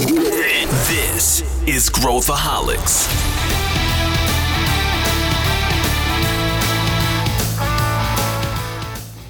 [0.00, 3.06] This is Growthaholics.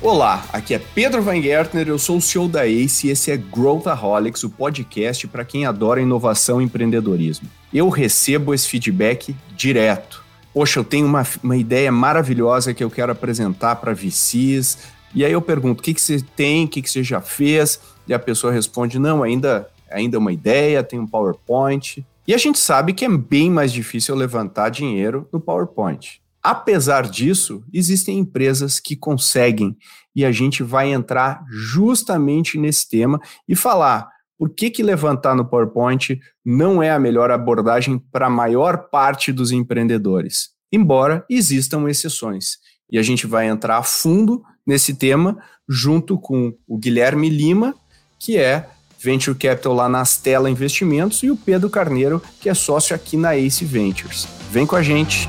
[0.00, 4.44] Olá, aqui é Pedro Weingärtner, eu sou o CEO da ACE e esse é Growthaholics,
[4.44, 7.48] o podcast para quem adora inovação e empreendedorismo.
[7.74, 10.22] Eu recebo esse feedback direto.
[10.54, 14.78] Poxa, eu tenho uma, uma ideia maravilhosa que eu quero apresentar para VCs,
[15.12, 17.80] e aí eu pergunto, o que, que você tem, o que, que você já fez?
[18.06, 22.04] E a pessoa responde, não, ainda, ainda uma ideia, tem um PowerPoint.
[22.26, 26.20] E a gente sabe que é bem mais difícil levantar dinheiro no PowerPoint.
[26.42, 29.76] Apesar disso, existem empresas que conseguem
[30.14, 35.44] e a gente vai entrar justamente nesse tema e falar por que, que levantar no
[35.44, 42.56] PowerPoint não é a melhor abordagem para a maior parte dos empreendedores, embora existam exceções.
[42.90, 45.38] E a gente vai entrar a fundo nesse tema
[45.68, 47.74] junto com o Guilherme Lima,
[48.18, 48.68] que é
[49.02, 53.36] Venture Capital lá na Stella Investimentos, e o Pedro Carneiro, que é sócio aqui na
[53.36, 54.28] Ace Ventures.
[54.50, 55.28] Vem com a gente!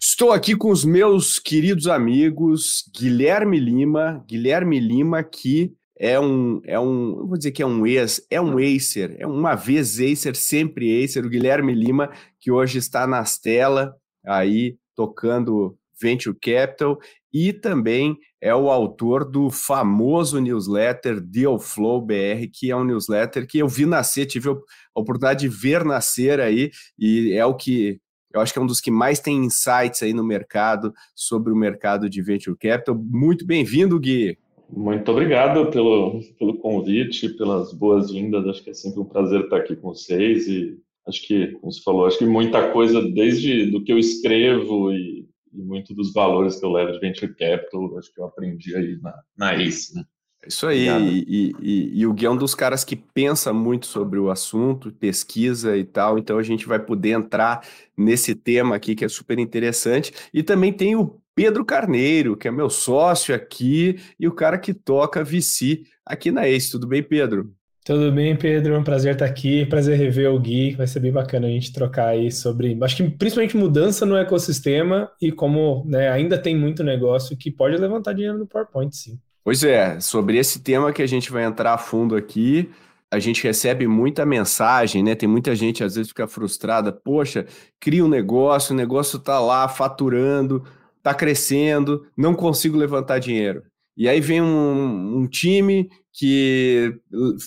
[0.00, 6.78] Estou aqui com os meus queridos amigos Guilherme Lima, Guilherme Lima que é um, é
[6.78, 11.04] um, vou dizer que é um ex, é um acer, é uma vez acer, sempre
[11.04, 16.98] acer, o Guilherme Lima, que hoje está na Stella, aí tocando Venture Capital,
[17.32, 23.46] e também é o autor do famoso newsletter Deal Flow BR, que é um newsletter
[23.46, 24.56] que eu vi nascer, tive a
[24.94, 28.00] oportunidade de ver nascer aí, e é o que
[28.32, 31.56] eu acho que é um dos que mais tem insights aí no mercado sobre o
[31.56, 32.94] mercado de Venture Capital.
[32.96, 34.38] Muito bem-vindo, Gui.
[34.72, 38.46] Muito obrigado pelo, pelo convite, pelas boas-vindas.
[38.46, 40.78] Acho que é sempre um prazer estar aqui com vocês e
[41.08, 45.19] acho que, como você falou, acho que muita coisa desde do que eu escrevo e
[45.52, 48.98] e muito dos valores que eu levo de venture capital, acho que eu aprendi aí
[49.00, 50.04] na, na ACE, né?
[50.42, 53.86] É isso aí, e, e, e, o Gui é um dos caras que pensa muito
[53.86, 57.62] sobre o assunto, pesquisa e tal, então a gente vai poder entrar
[57.94, 60.14] nesse tema aqui que é super interessante.
[60.32, 64.72] E também tem o Pedro Carneiro, que é meu sócio aqui e o cara que
[64.72, 66.70] toca VC aqui na ACE.
[66.70, 67.54] Tudo bem, Pedro?
[67.84, 68.78] Tudo bem, Pedro?
[68.78, 72.08] Um prazer estar aqui, prazer rever o Gui, vai ser bem bacana a gente trocar
[72.08, 77.36] aí sobre, acho que principalmente mudança no ecossistema e como né, ainda tem muito negócio
[77.36, 79.18] que pode levantar dinheiro no PowerPoint, sim.
[79.42, 82.70] Pois é, sobre esse tema que a gente vai entrar a fundo aqui,
[83.10, 85.14] a gente recebe muita mensagem, né?
[85.14, 87.46] Tem muita gente às vezes fica frustrada, poxa,
[87.80, 90.64] cria um negócio, o negócio tá lá faturando,
[91.02, 93.62] tá crescendo, não consigo levantar dinheiro.
[93.96, 96.98] E aí vem um, um time que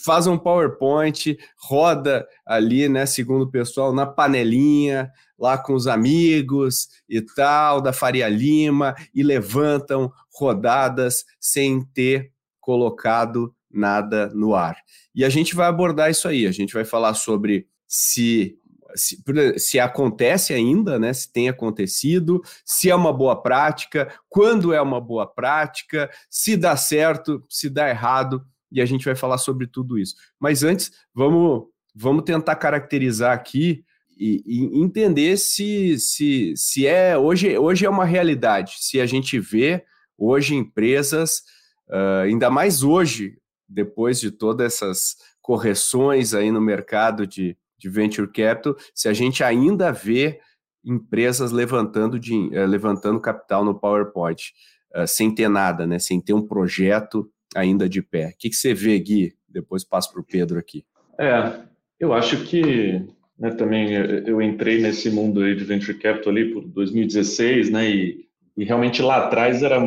[0.06, 6.88] faz um PowerPoint, roda ali, né, segundo o pessoal, na panelinha, lá com os amigos
[7.10, 14.78] e tal, da Faria Lima, e levantam rodadas sem ter colocado nada no ar.
[15.14, 18.58] E a gente vai abordar isso aí, a gente vai falar sobre se
[18.96, 19.18] se,
[19.58, 21.14] se, acontece ainda, né?
[21.14, 26.76] Se tem acontecido, se é uma boa prática, quando é uma boa prática, se dá
[26.76, 30.16] certo, se dá errado, e a gente vai falar sobre tudo isso.
[30.40, 31.66] Mas antes, vamos,
[31.96, 33.84] vamos tentar caracterizar aqui
[34.18, 39.40] e, e entender se, se, se é hoje, hoje é uma realidade, se a gente
[39.40, 39.84] vê
[40.18, 41.44] hoje empresas,
[41.90, 43.38] uh, ainda mais hoje,
[43.68, 49.44] depois de todas essas correções aí no mercado de, de venture capital, se a gente
[49.44, 50.40] ainda vê
[50.86, 54.54] empresas levantando, de, uh, levantando capital no PowerPoint,
[54.96, 56.00] uh, sem ter nada, né?
[56.00, 58.30] sem ter um projeto ainda de pé.
[58.30, 59.34] O que, que você vê, Gui?
[59.50, 60.86] Depois passo para o Pedro aqui.
[61.20, 61.60] É,
[62.00, 63.06] eu acho que
[63.38, 63.94] né, também
[64.26, 67.90] eu entrei nesse mundo aí de venture capital ali por 2016, né?
[67.90, 68.26] E,
[68.58, 69.80] e realmente lá atrás era,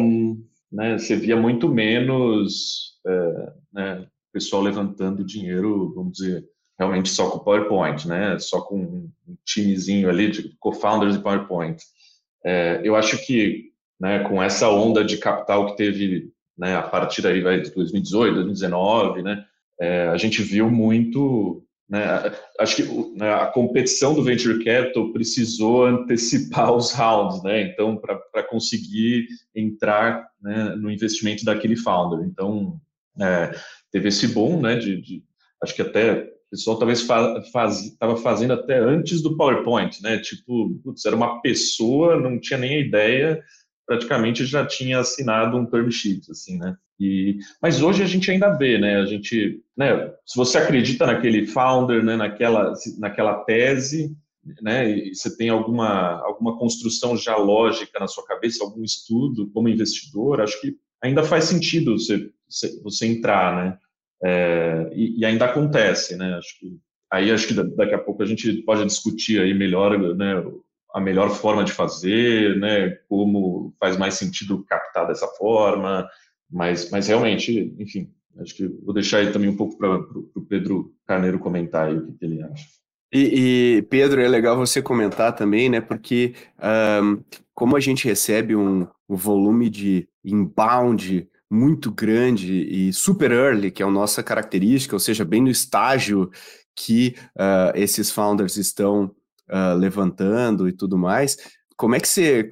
[0.70, 0.98] né?
[0.98, 4.06] Você via muito menos, é, né?
[4.32, 6.44] Pessoal levantando dinheiro, vamos dizer,
[6.78, 8.38] realmente só com PowerPoint, né?
[8.38, 11.82] Só com um timezinho ali de co-founders de PowerPoint.
[12.44, 17.26] É, eu acho que, né, com essa onda de capital que teve, né, a partir
[17.26, 19.44] aí vai de 2018, 2019, né,
[19.80, 22.04] é, a gente viu muito, né,
[22.60, 22.82] acho que
[23.16, 30.28] né, a competição do venture capital precisou antecipar os rounds, né, então para conseguir entrar
[30.40, 32.24] né, no investimento daquele founder.
[32.24, 32.80] Então
[33.20, 33.52] é,
[33.90, 35.24] teve esse boom, né, de, de
[35.60, 40.18] acho que até o pessoal talvez estava faz, fazendo até antes do PowerPoint, né?
[40.18, 43.42] Tipo, putz, era uma pessoa, não tinha nem ideia,
[43.86, 46.76] praticamente já tinha assinado um term sheet, assim, né?
[46.98, 48.96] E, mas hoje a gente ainda vê, né?
[48.96, 50.12] A gente, né?
[50.24, 52.16] Se você acredita naquele founder, né?
[52.16, 54.16] Naquela, naquela tese,
[54.62, 54.90] né?
[54.90, 60.40] E você tem alguma alguma construção já lógica na sua cabeça, algum estudo como investidor,
[60.40, 62.30] acho que ainda faz sentido você
[62.82, 63.78] você entrar, né?
[64.24, 66.34] É, e, e, ainda acontece, né?
[66.34, 66.78] Acho que
[67.10, 70.42] aí acho que daqui a pouco a gente pode discutir aí melhor, né?
[70.94, 72.90] A melhor forma de fazer, né?
[73.08, 76.08] Como faz mais sentido captar dessa forma,
[76.50, 78.10] mas, mas realmente, enfim,
[78.40, 82.12] acho que vou deixar aí também um pouco para o Pedro Carneiro comentar aí o
[82.14, 82.66] que, ele acha.
[83.12, 85.80] E, e, Pedro, é legal você comentar também, né?
[85.80, 86.34] Porque
[87.02, 87.22] um,
[87.54, 93.82] como a gente recebe um, um, volume de inbound muito grande e super early, que
[93.82, 96.30] é a nossa característica, ou seja, bem no estágio
[96.74, 99.10] que uh, esses founders estão
[99.50, 101.36] uh, levantando e tudo mais,
[101.76, 102.48] como é que você,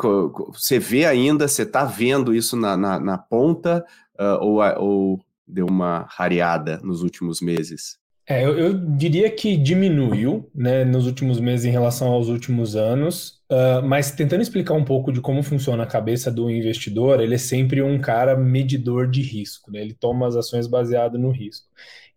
[0.52, 3.84] você vê ainda, você está vendo isso na, na, na ponta
[4.20, 7.98] uh, ou, ou deu uma rareada nos últimos meses?
[8.26, 13.42] É, eu, eu, diria que diminuiu, né, nos últimos meses em relação aos últimos anos,
[13.54, 17.38] uh, mas tentando explicar um pouco de como funciona a cabeça do investidor, ele é
[17.38, 21.66] sempre um cara medidor de risco, né, ele toma as ações baseado no risco.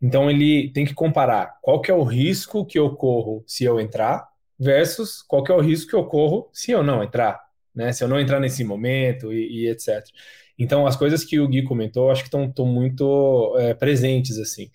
[0.02, 3.80] Então ele tem que comparar qual que é o risco que eu corro se eu
[3.80, 4.28] entrar
[4.60, 7.40] versus qual que é o risco que eu corro se eu não entrar,
[7.74, 10.04] né, se eu não entrar nesse momento e, e etc.
[10.58, 14.70] Então as coisas que o Gui comentou, acho que estão muito é, presentes assim.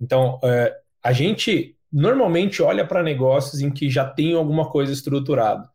[0.00, 5.68] Então, é, a gente normalmente olha para negócios em que já tem alguma coisa estruturada.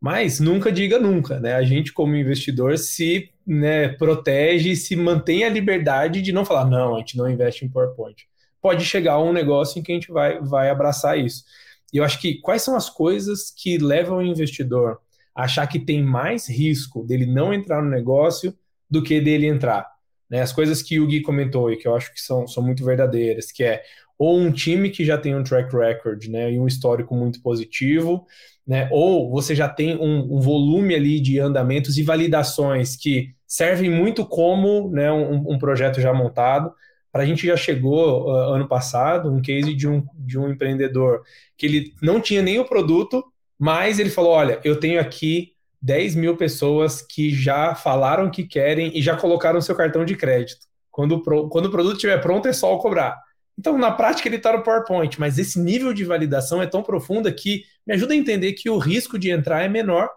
[0.00, 1.54] Mas nunca diga nunca, né?
[1.54, 6.96] A gente, como investidor, se né, protege, se mantém a liberdade de não falar, não,
[6.96, 8.26] a gente não investe em PowerPoint.
[8.62, 11.44] Pode chegar um negócio em que a gente vai, vai abraçar isso.
[11.92, 15.00] E eu acho que quais são as coisas que levam o investidor
[15.34, 18.56] a achar que tem mais risco dele não entrar no negócio
[18.88, 19.86] do que dele entrar?
[20.30, 20.40] Né?
[20.40, 23.50] As coisas que o Gui comentou e que eu acho que são, são muito verdadeiras,
[23.50, 23.82] que é
[24.20, 28.26] ou um time que já tem um track record né, e um histórico muito positivo,
[28.66, 33.90] né, ou você já tem um, um volume ali de andamentos e validações que servem
[33.90, 36.70] muito como né, um, um projeto já montado.
[37.10, 41.22] Para a gente já chegou uh, ano passado um case de um, de um empreendedor
[41.56, 43.24] que ele não tinha nem o produto,
[43.58, 48.96] mas ele falou: olha, eu tenho aqui 10 mil pessoas que já falaram que querem
[48.96, 50.66] e já colocaram seu cartão de crédito.
[50.90, 53.18] Quando, quando o produto estiver pronto, é só cobrar.
[53.60, 57.30] Então, na prática, ele está no PowerPoint, mas esse nível de validação é tão profunda
[57.30, 60.08] que me ajuda a entender que o risco de entrar é menor.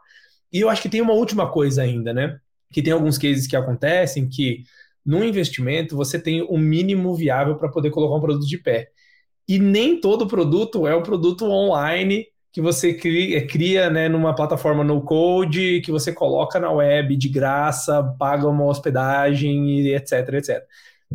[0.49, 2.37] E eu acho que tem uma última coisa ainda, né?
[2.71, 4.63] Que tem alguns cases que acontecem que
[5.05, 8.87] no investimento você tem o mínimo viável para poder colocar um produto de pé.
[9.45, 14.33] E nem todo produto é um produto online que você cria, é, cria né, numa
[14.33, 20.63] plataforma no code, que você coloca na web de graça, paga uma hospedagem etc, etc.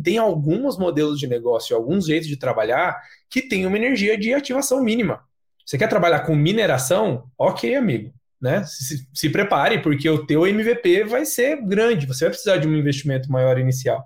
[0.01, 4.83] Tem alguns modelos de negócio, alguns jeitos de trabalhar que tem uma energia de ativação
[4.83, 5.21] mínima.
[5.65, 7.29] Você quer trabalhar com mineração?
[7.37, 8.13] Ok, amigo.
[8.41, 8.63] Né?
[8.65, 12.75] Se, se prepare, porque o teu MVP vai ser grande, você vai precisar de um
[12.75, 14.03] investimento maior inicial.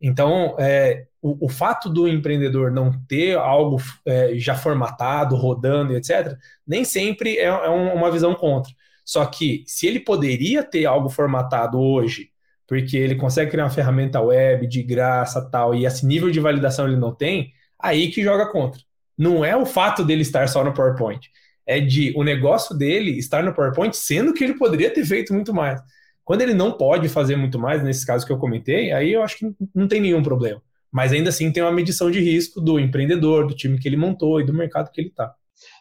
[0.00, 6.36] Então, é, o, o, fato do empreendedor não ter algo é, já formatado, rodando, etc.,
[6.66, 8.72] nem sempre é, é uma visão contra.
[9.04, 12.30] Só que se ele poderia ter algo formatado hoje,
[12.70, 16.86] porque ele consegue criar uma ferramenta web de graça tal, e esse nível de validação
[16.86, 18.80] ele não tem, aí que joga contra.
[19.18, 21.32] Não é o fato dele estar só no PowerPoint,
[21.66, 25.52] é de o negócio dele estar no PowerPoint, sendo que ele poderia ter feito muito
[25.52, 25.82] mais.
[26.24, 29.38] Quando ele não pode fazer muito mais, nesses casos que eu comentei, aí eu acho
[29.38, 30.62] que não tem nenhum problema.
[30.92, 34.40] Mas ainda assim tem uma medição de risco do empreendedor, do time que ele montou
[34.40, 35.34] e do mercado que ele está.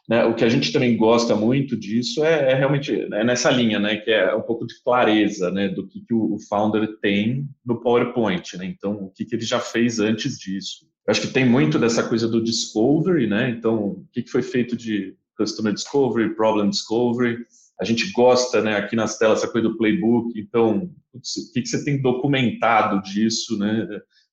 [0.10, 3.78] Né, o que a gente também gosta muito disso é, é realmente é nessa linha,
[3.78, 7.80] né, que é um pouco de clareza né, do que, que o, founder tem no
[7.80, 8.58] PowerPoint.
[8.58, 10.88] Né, então, o que, que ele já fez antes disso.
[11.06, 14.42] Eu acho que tem muito dessa coisa do discovery, né, então, o que, que foi
[14.42, 17.38] feito de customer discovery, problem discovery,
[17.80, 21.62] a gente gosta, né, aqui nas telas, essa coisa do playbook, então, putz, o que,
[21.62, 23.88] que você tem documentado disso, né,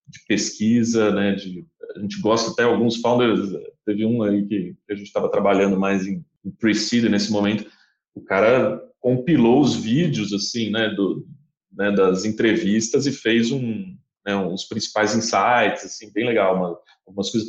[0.07, 1.65] de pesquisa, né, de,
[1.97, 3.51] a gente gosta até alguns founders,
[3.85, 7.69] teve um aí que a gente estava trabalhando mais em, em pre-seed nesse momento,
[8.15, 11.27] o cara compilou os vídeos, assim, né, do,
[11.73, 13.97] né, das entrevistas e fez um,
[14.27, 17.49] né, uns principais insights, assim, bem legal, uma, algumas coisas.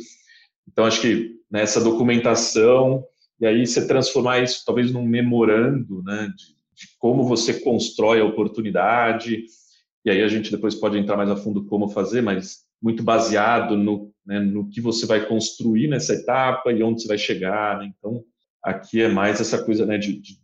[0.68, 3.04] Então, acho que nessa documentação
[3.40, 8.24] e aí você transformar isso talvez num memorando, né, de, de, como você constrói a
[8.24, 9.44] oportunidade,
[10.08, 13.76] e aí a gente depois pode entrar mais a fundo como fazer, mas muito baseado
[13.76, 17.92] no, né, no que você vai construir nessa etapa e onde você vai chegar, né?
[17.96, 18.22] então
[18.64, 20.38] aqui é mais essa coisa, né, de, de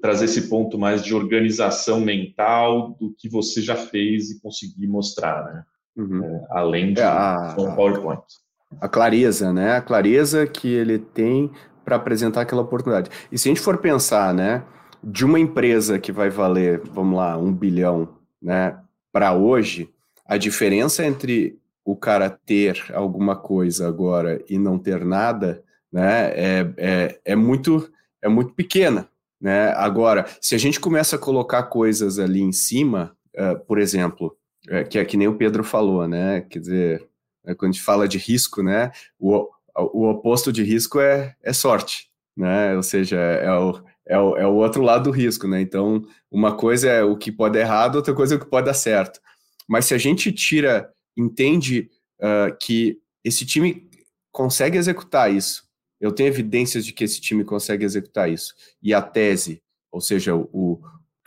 [0.00, 5.44] trazer esse ponto mais de organização mental do que você já fez e conseguir mostrar,
[5.44, 5.64] né?
[5.96, 6.24] Uhum.
[6.24, 8.22] É, além de é a, um PowerPoint.
[8.78, 9.76] A clareza, né?
[9.76, 11.50] A clareza que ele tem
[11.84, 13.10] para apresentar aquela oportunidade.
[13.32, 14.62] E se a gente for pensar, né,
[15.02, 18.08] de uma empresa que vai valer, vamos lá, um bilhão,
[18.42, 18.76] né,
[19.16, 19.88] para hoje,
[20.26, 26.74] a diferença entre o cara ter alguma coisa agora e não ter nada, né, é,
[26.76, 29.08] é, é muito é muito pequena,
[29.40, 29.72] né?
[29.74, 34.36] Agora, se a gente começa a colocar coisas ali em cima, uh, por exemplo,
[34.68, 36.42] é, que é que nem o Pedro falou, né?
[36.42, 37.08] Quer dizer,
[37.46, 38.92] é, quando a gente fala de risco, né?
[39.18, 42.76] O, o oposto de risco é, é sorte, né?
[42.76, 45.60] Ou seja, é o, é, o, é o outro lado do risco, né?
[45.60, 48.66] Então, uma coisa é o que pode dar errado, outra coisa é o que pode
[48.66, 49.20] dar certo.
[49.68, 53.88] Mas se a gente tira, entende uh, que esse time
[54.30, 55.64] consegue executar isso,
[56.00, 58.54] eu tenho evidências de que esse time consegue executar isso.
[58.82, 60.80] E a tese, ou seja, o, o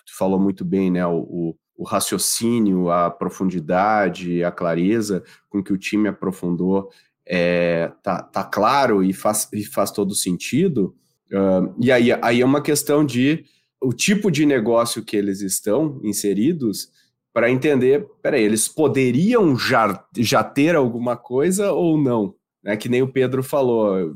[0.05, 1.05] tu falou muito bem, né?
[1.05, 6.91] O, o, raciocínio, a profundidade, a clareza com que o time aprofundou
[7.25, 10.95] é, tá, tá claro e faz, e faz todo sentido.
[11.31, 13.45] Uh, e aí, aí é uma questão de
[13.81, 16.89] o tipo de negócio que eles estão inseridos
[17.33, 22.35] para entender, peraí, eles poderiam já, já ter alguma coisa ou não?
[22.63, 22.75] Né?
[22.75, 24.15] Que nem o Pedro falou,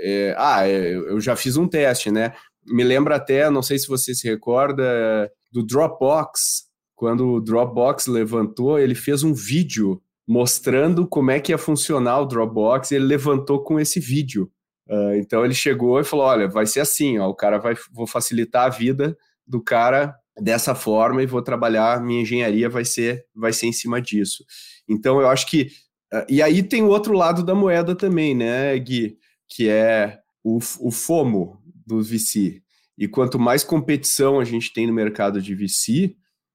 [0.00, 2.32] é, ah, é, eu já fiz um teste, né?
[2.66, 6.64] Me lembra até, não sei se você se recorda, do Dropbox.
[6.94, 12.24] Quando o Dropbox levantou, ele fez um vídeo mostrando como é que ia funcionar o
[12.24, 14.50] Dropbox ele levantou com esse vídeo.
[14.90, 18.06] Uh, então ele chegou e falou: olha, vai ser assim, ó, o cara vai, vou
[18.06, 19.16] facilitar a vida
[19.46, 24.00] do cara dessa forma e vou trabalhar, minha engenharia vai ser, vai ser em cima
[24.00, 24.44] disso.
[24.88, 25.68] Então eu acho que.
[26.12, 29.16] Uh, e aí tem o outro lado da moeda também, né, Gui?
[29.50, 32.62] que é o, o FOMO do VC.
[32.96, 36.14] E quanto mais competição a gente tem no mercado de VC,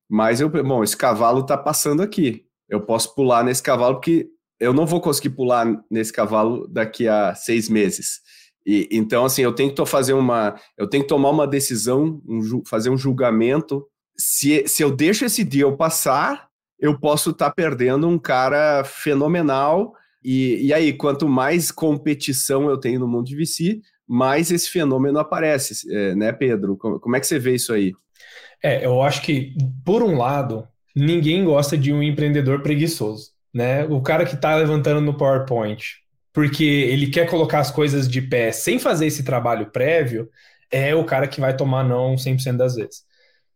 [0.09, 0.49] mais eu.
[0.49, 2.45] Bom, esse cavalo está passando aqui.
[2.69, 4.29] Eu posso pular nesse cavalo porque
[4.65, 8.19] eu não vou conseguir pular nesse cavalo daqui a seis meses.
[8.65, 10.55] E, então, assim, eu tenho que fazer uma.
[10.77, 13.85] Eu tenho que tomar uma decisão, um, fazer um julgamento.
[14.17, 16.47] Se, se eu deixo esse deal passar,
[16.79, 19.93] eu posso estar tá perdendo um cara fenomenal
[20.25, 25.19] e, e aí, quanto mais competição eu tenho no mundo de VC, mais esse fenômeno
[25.19, 26.75] aparece, é, né, Pedro?
[26.75, 27.93] Como é que você vê isso aí?
[28.63, 29.53] É, eu acho que,
[29.85, 33.85] por um lado, ninguém gosta de um empreendedor preguiçoso, né?
[33.85, 38.51] O cara que está levantando no PowerPoint porque ele quer colocar as coisas de pé
[38.51, 40.29] sem fazer esse trabalho prévio,
[40.69, 43.05] é o cara que vai tomar não 100% das vezes.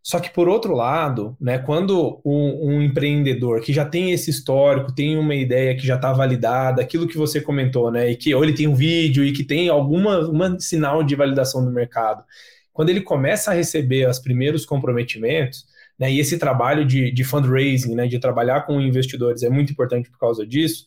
[0.01, 4.95] Só que, por outro lado, né, quando um, um, empreendedor que já tem esse histórico,
[4.95, 8.45] tem uma ideia que já está validada, aquilo que você comentou, né, e que ou
[8.45, 12.23] ele tem um vídeo e que tem alguma uma sinal de validação do mercado,
[12.71, 15.65] quando ele começa a receber os primeiros comprometimentos,
[15.99, 20.09] né, e esse trabalho de, de fundraising, né, de trabalhar com investidores é muito importante
[20.09, 20.85] por causa disso,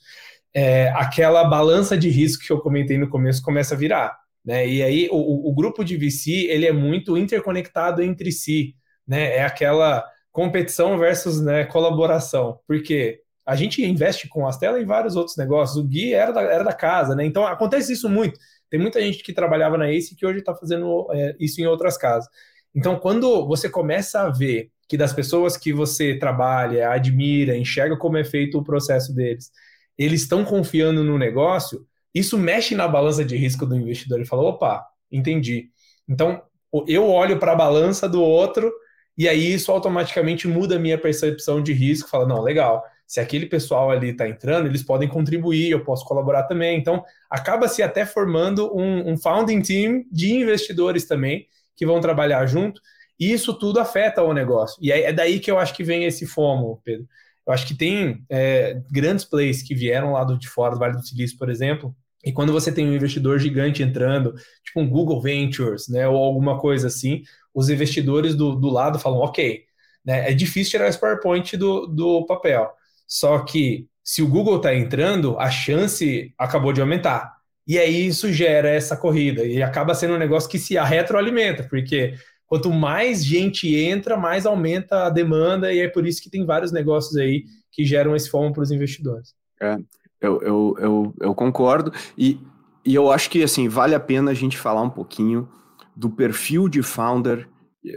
[0.54, 4.18] é, aquela balança de risco que eu comentei no começo começa a virar.
[4.44, 8.74] Né, e aí o, o grupo de VC ele é muito interconectado entre si
[9.06, 9.36] né?
[9.36, 15.16] É aquela competição versus né, colaboração, porque a gente investe com a Stella em vários
[15.16, 15.76] outros negócios.
[15.76, 17.24] O Gui era da, era da casa, né?
[17.24, 18.38] Então acontece isso muito.
[18.70, 21.98] Tem muita gente que trabalhava na Ace que hoje está fazendo é, isso em outras
[21.98, 22.28] casas.
[22.74, 28.18] Então, quando você começa a ver que das pessoas que você trabalha, admira, enxerga como
[28.18, 29.50] é feito o processo deles,
[29.96, 34.18] eles estão confiando no negócio, isso mexe na balança de risco do investidor.
[34.18, 35.70] Ele fala: opa, entendi.
[36.06, 36.42] Então,
[36.86, 38.70] eu olho para a balança do outro
[39.16, 43.46] e aí isso automaticamente muda a minha percepção de risco, fala, não, legal, se aquele
[43.46, 46.78] pessoal ali está entrando, eles podem contribuir, eu posso colaborar também.
[46.78, 52.44] Então, acaba se até formando um, um, founding team de investidores também, que vão trabalhar
[52.44, 52.78] junto,
[53.18, 54.78] e isso tudo afeta o negócio.
[54.80, 57.06] E é daí que eu acho que vem esse FOMO, Pedro.
[57.46, 60.94] Eu acho que tem é, grandes plays que vieram lá do de fora, do Vale
[60.94, 65.20] do Silício, por exemplo, e quando você tem um investidor gigante entrando, tipo um Google
[65.20, 69.64] Ventures, né, ou alguma coisa assim, os investidores do, do lado falam, ok,
[70.04, 72.70] né, é difícil tirar esse PowerPoint do, do papel.
[73.08, 77.32] Só que se o Google está entrando, a chance acabou de aumentar.
[77.66, 82.14] E aí isso gera essa corrida e acaba sendo um negócio que se retroalimenta, porque
[82.52, 86.70] quanto mais gente entra, mais aumenta a demanda, e é por isso que tem vários
[86.70, 89.34] negócios aí que geram esse fomo para os investidores.
[89.58, 89.78] É,
[90.20, 92.38] eu, eu, eu, eu concordo, e,
[92.84, 95.48] e eu acho que assim vale a pena a gente falar um pouquinho
[95.96, 97.48] do perfil de founder,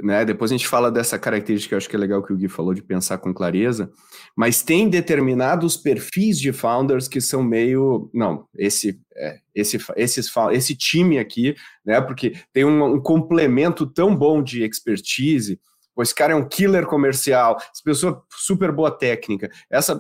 [0.04, 0.26] né?
[0.26, 2.74] Depois a gente fala dessa característica eu acho que é legal que o Gui falou
[2.74, 3.92] de pensar com clareza,
[4.36, 10.76] mas tem determinados perfis de founders que são meio, não, esse é, esse esses esse
[10.76, 12.02] time aqui, né?
[12.02, 15.60] Porque tem um, um complemento tão bom de expertise,
[15.94, 19.50] pois esse cara é um killer comercial, essa pessoa super boa técnica.
[19.70, 19.98] Essa,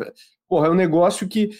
[0.47, 1.51] porra, é um negócio que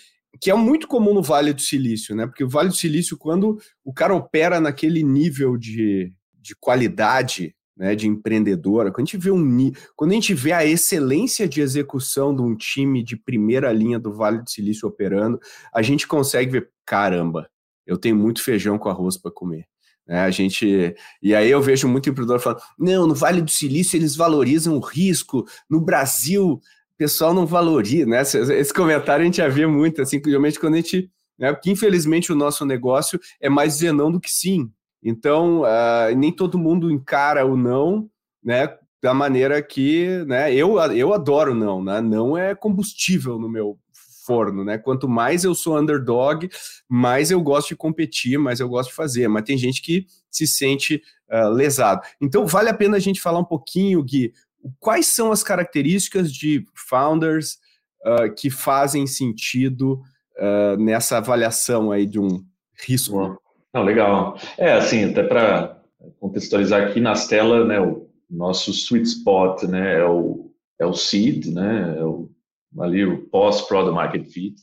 [0.41, 2.27] que é muito comum no Vale do Silício, né?
[2.27, 7.95] Porque o Vale do Silício, quando o cara opera naquele nível de, de qualidade né,
[7.95, 12.33] de empreendedora, quando a gente vê um quando a gente vê a excelência de execução
[12.35, 15.39] de um time de primeira linha do Vale do Silício operando,
[15.73, 17.49] a gente consegue ver, caramba,
[17.85, 19.65] eu tenho muito feijão com arroz para comer.
[20.07, 20.19] Né?
[20.19, 24.15] A gente e aí eu vejo muito empreendedor falando, não, no Vale do Silício eles
[24.15, 26.61] valorizam o risco, no Brasil
[26.95, 28.21] o pessoal não valoriza, né?
[28.21, 31.51] Esse, esse comentário a gente já vê muito, assim, principalmente quando a gente, né?
[31.51, 34.71] Porque infelizmente o nosso negócio é mais dizer não do que sim.
[35.07, 38.09] Então, uh, nem todo mundo encara o não,
[38.43, 38.75] né?
[39.03, 40.51] Da maneira que, né?
[40.51, 42.01] Eu, eu adoro não, né?
[42.01, 43.77] Não é combustível no meu
[44.25, 44.79] forno, né?
[44.79, 46.49] Quanto mais eu sou underdog,
[46.89, 49.27] mais eu gosto de competir, mais eu gosto de fazer.
[49.27, 50.99] Mas tem gente que se sente
[51.31, 52.01] uh, lesado.
[52.19, 54.33] Então, vale a pena a gente falar um pouquinho, Gui,
[54.79, 57.59] quais são as características de founders
[58.03, 60.01] uh, que fazem sentido
[60.39, 62.43] uh, nessa avaliação aí de um
[62.87, 63.39] risco?
[63.75, 64.39] Não, legal.
[64.57, 65.83] É, assim, até para
[66.17, 71.47] contextualizar aqui nas telas, né, o nosso sweet spot, né, é o, é o seed,
[71.47, 72.31] né, é o,
[72.79, 74.55] ali o pós-product market fit,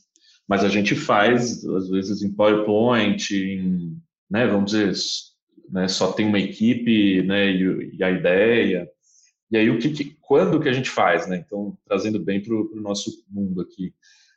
[0.47, 3.95] mas a gente faz, às vezes, em PowerPoint, em,
[4.27, 4.91] né, vamos dizer,
[5.69, 8.89] né, só tem uma equipe, né, e, e a ideia,
[9.51, 12.55] e aí o que, que, quando que a gente faz, né, então, trazendo bem para
[12.55, 13.93] o nosso mundo aqui,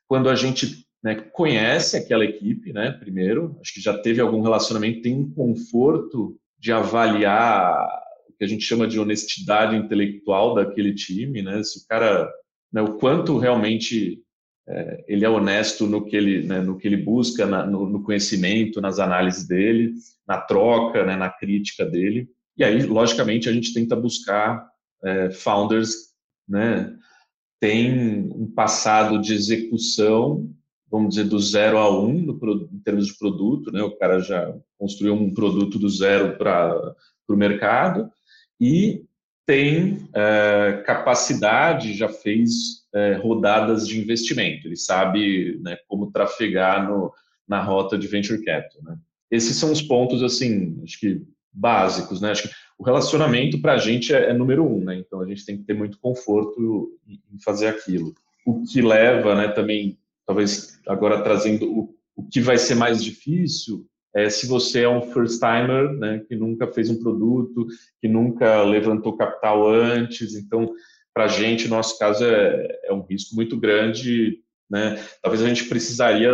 [0.06, 5.02] quando a gente né, conhece aquela equipe, né, primeiro, acho que já teve algum relacionamento,
[5.02, 7.86] tem um conforto de avaliar
[8.28, 12.28] o que a gente chama de honestidade intelectual daquele time, né, se o cara,
[12.72, 14.20] né, o quanto realmente
[14.68, 18.02] é, ele é honesto no que ele, né, no que ele busca, na, no, no,
[18.02, 19.92] conhecimento, nas análises dele,
[20.26, 24.68] na troca, né, na crítica dele, e aí, logicamente, a gente tenta buscar
[25.04, 25.92] é, founders,
[26.48, 26.92] né,
[27.60, 30.52] tem um passado de execução
[30.90, 33.82] vamos dizer, do zero a um no, em termos de produto, né?
[33.82, 36.94] O cara já construiu um produto do zero para
[37.28, 38.10] o mercado
[38.60, 39.04] e
[39.46, 44.66] tem é, capacidade, já fez é, rodadas de investimento.
[44.66, 47.12] Ele sabe né, como trafegar no,
[47.46, 48.82] na rota de venture capital.
[48.82, 48.98] Né?
[49.30, 52.32] Esses são os pontos, assim, acho que básicos, né?
[52.32, 54.96] Acho que o relacionamento para a gente é, é, número um, né?
[54.96, 58.14] Então a gente tem que ter muito conforto em fazer aquilo.
[58.44, 63.86] O que leva, né, também talvez agora trazendo o, o que vai ser mais difícil
[64.14, 67.66] é se você é um first timer, né, que nunca fez um produto,
[68.00, 70.72] que nunca levantou capital antes, então
[71.16, 74.38] para a gente, nosso caso é, é um risco muito grande,
[74.70, 75.02] né?
[75.22, 76.30] Talvez a gente precisaria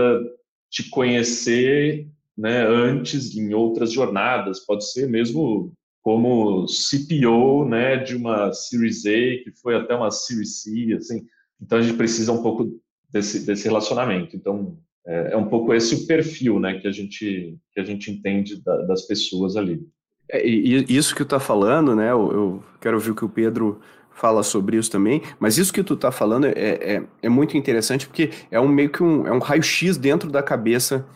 [0.68, 8.52] te conhecer, né, antes em outras jornadas, pode ser mesmo como CPO, né, de uma
[8.52, 11.24] Series A que foi até uma Series C, assim.
[11.60, 12.80] Então a gente precisa um pouco
[13.12, 14.34] desse, desse relacionamento.
[14.34, 18.10] Então, é, é, um pouco esse o perfil né, que, a gente, que a gente
[18.10, 19.80] entende da, das pessoas ali.
[20.30, 22.10] É, e isso que tu está falando, né?
[22.10, 23.80] Eu, eu, quero ouvir o que o Pedro
[24.14, 28.06] fala sobre isso também, mas isso que tu está falando é, é, é, muito interessante
[28.06, 31.06] porque é um meio que um, é um raio-x dentro da cabeça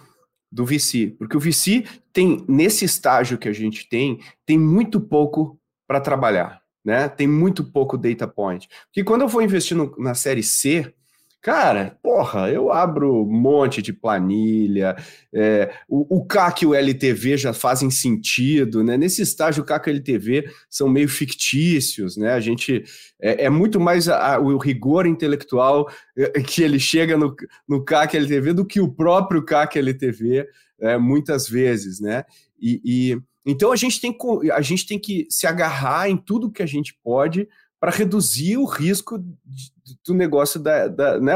[0.51, 5.59] do VC, porque o VC tem, nesse estágio que a gente tem, tem muito pouco
[5.87, 7.09] para trabalhar, né?
[7.09, 8.69] Tem muito pouco data point.
[8.87, 10.93] Porque quando eu vou investir no, na série C,
[11.47, 14.97] Cara, porra, eu abro um monte de planilha,
[15.33, 18.97] é, o, o CAC e o LTV já fazem sentido, né?
[18.97, 22.33] Nesse estágio, o CAC e o LTV são meio fictícios, né?
[22.33, 22.83] A gente
[23.23, 27.33] é, é muito mais a, a, o rigor intelectual é, que ele chega no,
[27.69, 30.49] no CAC e LTV do que o próprio CAC e LTV,
[30.81, 32.25] é, muitas vezes, né?
[32.61, 34.19] E, e então a gente, tem,
[34.53, 37.47] a gente tem que se agarrar em tudo que a gente pode
[37.81, 39.19] para reduzir o risco
[40.07, 41.35] do negócio da, da né?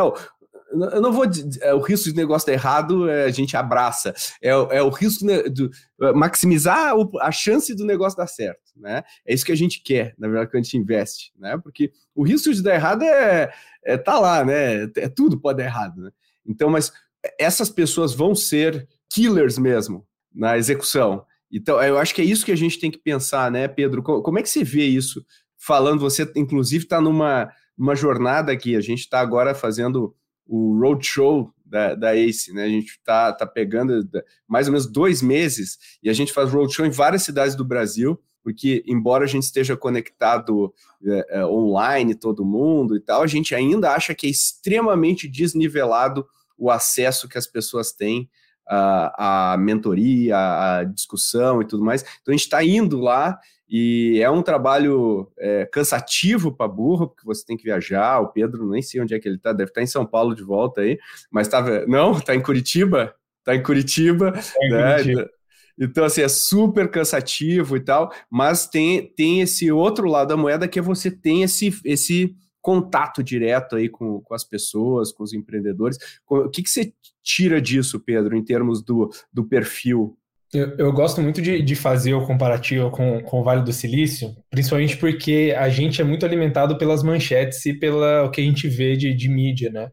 [0.72, 1.24] Eu não vou
[1.62, 5.68] é, o risco de negócio errado é, a gente abraça é, é o risco de
[6.00, 9.02] é, maximizar a chance do negócio dar certo, né?
[9.26, 11.58] É isso que a gente quer, na verdade, quando a gente investe, né?
[11.58, 13.52] Porque o risco de dar errado é,
[13.84, 14.84] é tá lá, né?
[14.96, 16.10] É tudo pode dar errado, né?
[16.46, 16.92] Então, mas
[17.38, 21.24] essas pessoas vão ser killers mesmo na execução.
[21.52, 24.02] Então, eu acho que é isso que a gente tem que pensar, né, Pedro?
[24.02, 25.24] Como é que você vê isso?
[25.62, 28.76] Falando, você inclusive está numa uma jornada aqui.
[28.76, 30.14] A gente está agora fazendo
[30.46, 32.64] o roadshow da, da ACE, né?
[32.64, 34.06] A gente está tá pegando
[34.48, 38.20] mais ou menos dois meses e a gente faz roadshow em várias cidades do Brasil,
[38.42, 40.74] porque embora a gente esteja conectado
[41.06, 46.26] é, é, online, todo mundo e tal, a gente ainda acha que é extremamente desnivelado
[46.58, 48.28] o acesso que as pessoas têm
[48.70, 52.02] à, à mentoria, à discussão e tudo mais.
[52.02, 57.24] Então a gente está indo lá e é um trabalho é, cansativo para burro, porque
[57.24, 58.20] você tem que viajar.
[58.20, 60.34] O Pedro, nem sei onde é que ele está, deve estar tá em São Paulo
[60.34, 60.98] de volta aí,
[61.30, 61.86] mas estava.
[61.86, 63.14] Não, está em Curitiba?
[63.38, 64.32] Está em Curitiba.
[64.32, 64.96] Tá em né?
[64.96, 65.30] Curitiba.
[65.78, 70.68] Então, assim, é super cansativo e tal, mas tem, tem esse outro lado da moeda
[70.68, 75.32] que é você tem esse, esse contato direto aí com, com as pessoas, com os
[75.32, 75.96] empreendedores.
[76.28, 80.16] O que, que você tira disso, Pedro, em termos do, do perfil
[80.52, 84.34] eu, eu, gosto muito de, de, fazer o comparativo com, com o Vale do Silício,
[84.50, 88.96] principalmente porque a gente é muito alimentado pelas manchetes e pelo que a gente vê
[88.96, 89.92] de, de mídia, né?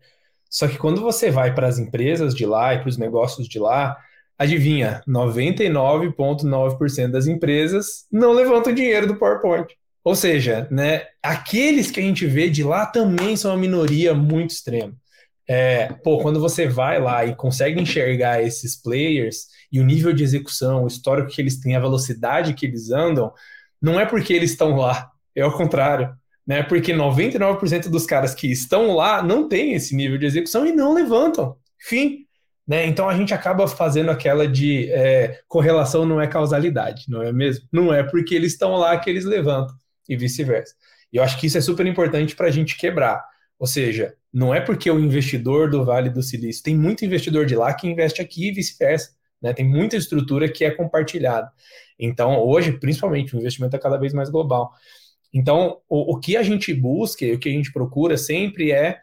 [0.49, 3.59] Só que quando você vai para as empresas de lá e para os negócios de
[3.59, 3.95] lá,
[4.37, 9.67] adivinha, 99,9% das empresas não levantam dinheiro do PowerPoint.
[10.03, 14.49] Ou seja, né, aqueles que a gente vê de lá também são uma minoria muito
[14.51, 14.95] extrema.
[15.47, 20.23] É, pô, quando você vai lá e consegue enxergar esses players e o nível de
[20.23, 23.31] execução, o histórico que eles têm, a velocidade que eles andam,
[23.81, 26.13] não é porque eles estão lá, é o contrário.
[26.45, 26.63] Né?
[26.63, 30.93] Porque 99% dos caras que estão lá não têm esse nível de execução e não
[30.93, 31.57] levantam.
[31.77, 32.25] Fim.
[32.65, 32.85] Né?
[32.85, 37.65] Então a gente acaba fazendo aquela de é, correlação não é causalidade, não é mesmo?
[37.71, 39.75] Não é porque eles estão lá que eles levantam
[40.07, 40.73] e vice-versa.
[41.11, 43.23] E eu acho que isso é super importante para a gente quebrar.
[43.59, 47.55] Ou seja, não é porque o investidor do Vale do Silício tem muito investidor de
[47.55, 49.15] lá que investe aqui e vice-versa.
[49.41, 49.53] Né?
[49.53, 51.51] Tem muita estrutura que é compartilhada.
[51.99, 54.71] Então, hoje, principalmente, o investimento é cada vez mais global.
[55.33, 58.99] Então, o, o que a gente busca, o que a gente procura sempre é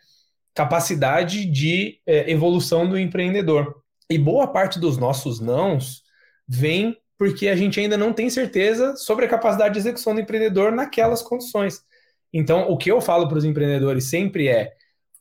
[0.54, 3.82] capacidade de é, evolução do empreendedor.
[4.08, 6.02] E boa parte dos nossos nãos
[6.46, 10.72] vem porque a gente ainda não tem certeza sobre a capacidade de execução do empreendedor
[10.72, 11.80] naquelas condições.
[12.36, 14.72] Então, o que eu falo para os empreendedores sempre é: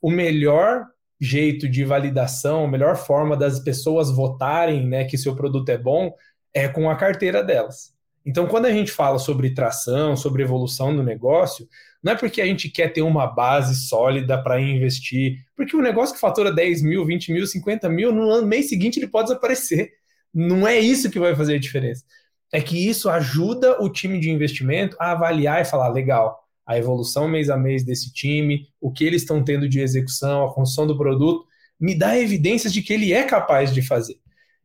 [0.02, 0.84] o melhor
[1.20, 6.12] jeito de validação, a melhor forma das pessoas votarem né, que seu produto é bom
[6.52, 7.94] é com a carteira delas.
[8.26, 11.68] Então, quando a gente fala sobre tração, sobre evolução do negócio,
[12.02, 16.14] não é porque a gente quer ter uma base sólida para investir, porque o negócio
[16.14, 19.90] que fatura 10 mil, 20 mil, 50 mil, no mês seguinte ele pode desaparecer.
[20.32, 22.04] Não é isso que vai fazer a diferença.
[22.52, 27.28] É que isso ajuda o time de investimento a avaliar e falar: legal, a evolução
[27.28, 30.96] mês a mês desse time, o que eles estão tendo de execução, a construção do
[30.96, 31.46] produto,
[31.78, 34.16] me dá evidências de que ele é capaz de fazer.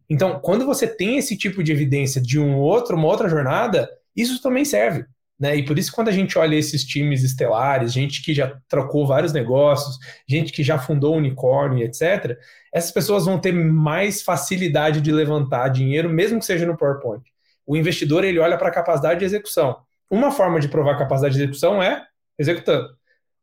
[0.10, 4.42] Então, quando você tem esse tipo de evidência de um outro, uma outra jornada, isso
[4.42, 5.06] também serve.
[5.40, 5.56] Né?
[5.56, 9.32] E por isso, quando a gente olha esses times estelares, gente que já trocou vários
[9.32, 12.38] negócios, gente que já fundou unicórnio, etc.,
[12.74, 17.24] essas pessoas vão ter mais facilidade de levantar dinheiro, mesmo que seja no PowerPoint.
[17.66, 19.78] O investidor ele olha para a capacidade de execução.
[20.10, 22.06] Uma forma de provar capacidade de execução é
[22.38, 22.89] executando.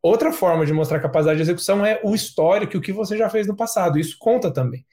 [0.03, 3.47] Outra forma de mostrar capacidade de execução é o histórico, o que você já fez
[3.47, 3.99] no passado.
[3.99, 4.85] Isso conta também.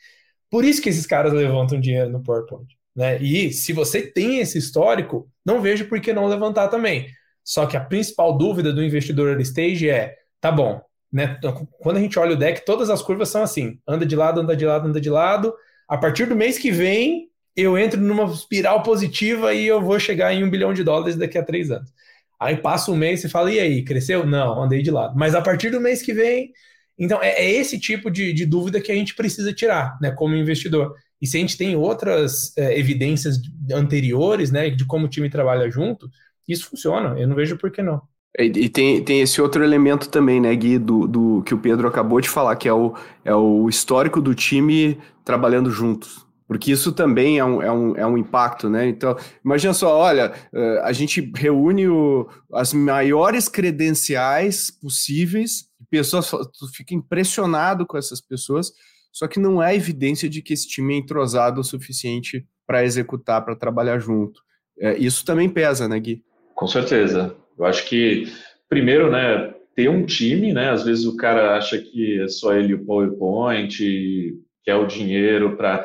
[0.49, 2.67] Por isso que esses caras levantam dinheiro no PowerPoint.
[2.95, 3.21] Né?
[3.21, 7.07] E se você tem esse histórico, não vejo por que não levantar também.
[7.43, 10.81] Só que a principal dúvida do investidor early stage é: tá bom,
[11.11, 11.39] né?
[11.79, 14.55] Quando a gente olha o deck, todas as curvas são assim: anda de lado, anda
[14.55, 15.53] de lado, anda de lado.
[15.87, 20.33] A partir do mês que vem, eu entro numa espiral positiva e eu vou chegar
[20.33, 21.91] em um bilhão de dólares daqui a três anos.
[22.39, 24.25] Aí passa um mês e fala, e aí, cresceu?
[24.25, 25.15] Não, andei de lado.
[25.15, 26.51] Mas a partir do mês que vem.
[26.97, 30.35] Então, é, é esse tipo de, de, dúvida que a gente precisa tirar, né, como
[30.35, 30.93] investidor.
[31.21, 33.39] E se a gente tem outras é, evidências
[33.71, 36.09] anteriores, né, de como o time trabalha junto,
[36.47, 37.17] isso funciona.
[37.17, 38.01] Eu não vejo por que não.
[38.37, 42.19] E, tem, tem esse outro elemento também, né, Gui, do, do que o Pedro acabou
[42.19, 47.39] de falar, que é o, é o histórico do time trabalhando juntos porque isso também
[47.39, 48.87] é um, é um, é um impacto, né?
[48.87, 56.67] Então, imagina só, olha, eh, a gente reúne o, as maiores credenciais possíveis, pessoas, tu
[56.71, 58.71] fica impressionado com essas pessoas,
[59.11, 63.43] só que não há evidência de que esse time é entrosado o suficiente para executar,
[63.43, 64.39] para trabalhar junto.
[64.79, 66.23] É, isso também pesa, né, Gui?
[66.53, 67.35] Com certeza.
[67.57, 68.31] Eu acho que,
[68.69, 70.69] primeiro, né, ter um time, né?
[70.69, 75.57] Às vezes o cara acha que é só ele o PowerPoint, que é o dinheiro
[75.57, 75.83] para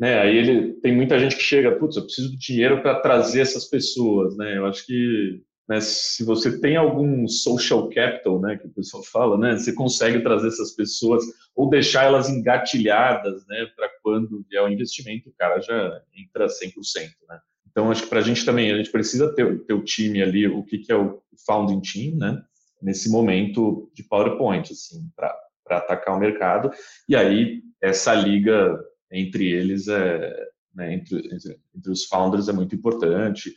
[0.00, 0.18] né?
[0.18, 3.66] Aí ele tem muita gente que chega, putz, eu preciso de dinheiro para trazer essas
[3.66, 4.56] pessoas, né?
[4.56, 9.38] Eu acho que né, se você tem algum social capital, né, que o pessoal fala,
[9.38, 11.22] né, você consegue trazer essas pessoas
[11.54, 17.10] ou deixar elas engatilhadas, né, para quando vier o investimento, o cara já entra 100%,
[17.28, 17.38] né?
[17.70, 20.48] Então, acho que para a gente também, a gente precisa ter, ter o time ali,
[20.48, 22.42] o que, que é o founding team, né,
[22.82, 25.32] nesse momento de PowerPoint, assim, para
[25.68, 26.72] atacar o mercado.
[27.08, 28.76] E aí, essa liga
[29.10, 30.34] entre eles, é,
[30.74, 33.54] né, entre, entre, entre, os founders, é muito importante.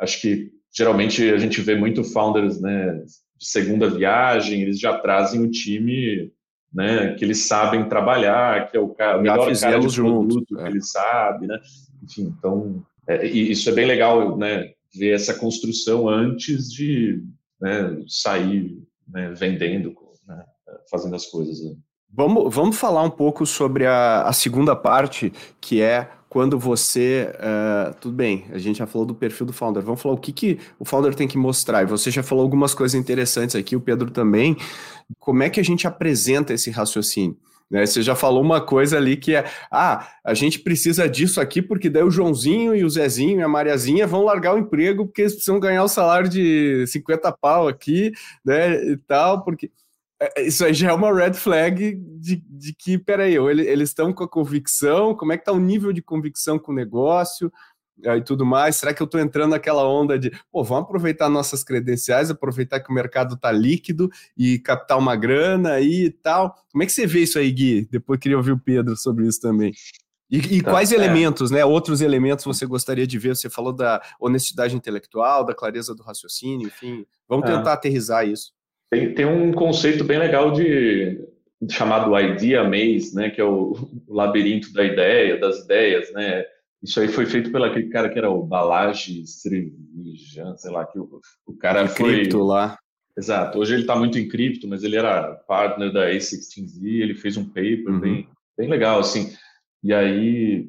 [0.00, 3.02] Acho que geralmente a gente vê muito founders né,
[3.36, 6.32] de segunda viagem, eles já trazem o time
[6.72, 10.62] né, que eles sabem trabalhar, que é o cara, o melhor cara de produto é.
[10.62, 11.58] que ele sabe, né?
[12.02, 17.22] Enfim, então, é, isso é bem legal, né, ver essa construção antes de
[17.60, 19.94] né, sair né, vendendo,
[20.26, 20.44] né,
[20.90, 21.62] fazendo as coisas.
[21.62, 21.76] Né?
[22.14, 27.32] Vamos, vamos falar um pouco sobre a, a segunda parte, que é quando você.
[27.38, 29.82] Uh, tudo bem, a gente já falou do perfil do founder.
[29.82, 31.82] Vamos falar o que, que o founder tem que mostrar.
[31.82, 34.58] E você já falou algumas coisas interessantes aqui, o Pedro também.
[35.18, 37.34] Como é que a gente apresenta esse raciocínio?
[37.70, 37.86] Né?
[37.86, 41.88] Você já falou uma coisa ali que é: ah, a gente precisa disso aqui porque
[41.88, 45.32] daí o Joãozinho e o Zezinho e a Mariazinha vão largar o emprego porque eles
[45.32, 48.12] precisam ganhar o salário de 50 pau aqui,
[48.44, 48.84] né?
[48.84, 49.70] E tal, porque
[50.38, 54.28] isso aí já é uma red flag de, de que, peraí, eles estão com a
[54.28, 57.52] convicção, como é que está o nível de convicção com o negócio,
[58.04, 58.76] e tudo mais?
[58.76, 62.90] Será que eu estou entrando naquela onda de, pô, vamos aproveitar nossas credenciais, aproveitar que
[62.90, 66.56] o mercado está líquido e captar uma grana aí e tal?
[66.70, 67.88] Como é que você vê isso aí, Gui?
[67.90, 69.72] Depois queria ouvir o Pedro sobre isso também.
[70.30, 70.94] E, e tá, quais é.
[70.94, 71.64] elementos, né?
[71.64, 73.36] Outros elementos você gostaria de ver?
[73.36, 77.04] Você falou da honestidade intelectual, da clareza do raciocínio, enfim.
[77.28, 77.54] Vamos é.
[77.54, 77.74] tentar é.
[77.74, 78.52] aterrizar isso.
[78.92, 81.26] Tem, tem um conceito bem legal de
[81.70, 83.30] chamado Idea Maze, né?
[83.30, 83.72] Que é o,
[84.06, 86.44] o labirinto da ideia, das ideias, né?
[86.82, 90.98] Isso aí foi feito pelo aquele cara que era o Balaji Srivijan, sei lá, que
[90.98, 91.08] o,
[91.46, 92.16] o cara foi...
[92.16, 92.78] Cripto lá.
[93.16, 93.58] Exato.
[93.58, 97.46] Hoje ele está muito em cripto, mas ele era partner da A16Z, ele fez um
[97.46, 98.00] paper uhum.
[98.00, 98.28] bem,
[98.58, 99.32] bem legal, assim.
[99.82, 100.68] E aí,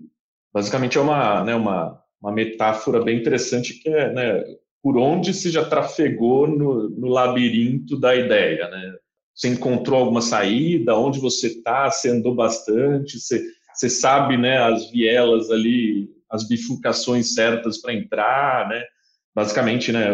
[0.53, 4.43] basicamente é uma, né, uma, uma metáfora bem interessante que é, né,
[4.84, 8.93] por onde se já trafegou no, no labirinto da ideia, né?
[9.34, 10.96] Você encontrou alguma saída?
[10.96, 11.89] Onde você está?
[11.89, 13.19] Você andou bastante?
[13.19, 13.41] Você
[13.74, 18.84] você sabe, né, as vielas ali, as bifurcações certas para entrar, né?
[19.34, 20.10] Basicamente, né,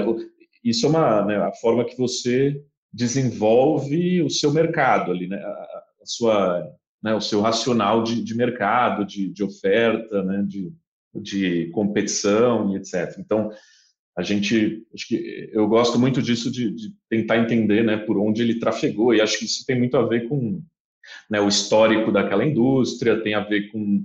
[0.64, 5.38] isso é uma né, a forma que você desenvolve o seu mercado ali, né?
[5.38, 6.72] A, sua,
[7.04, 10.74] né, o seu racional de, de mercado, de, de oferta, né, de,
[11.14, 13.18] de competição e etc.
[13.20, 13.52] Então,
[14.20, 18.42] a gente, acho que eu gosto muito disso de, de, tentar entender, né, por onde
[18.42, 20.62] ele trafegou e acho que isso tem muito a ver com
[21.30, 24.04] né, o histórico daquela indústria, tem a ver com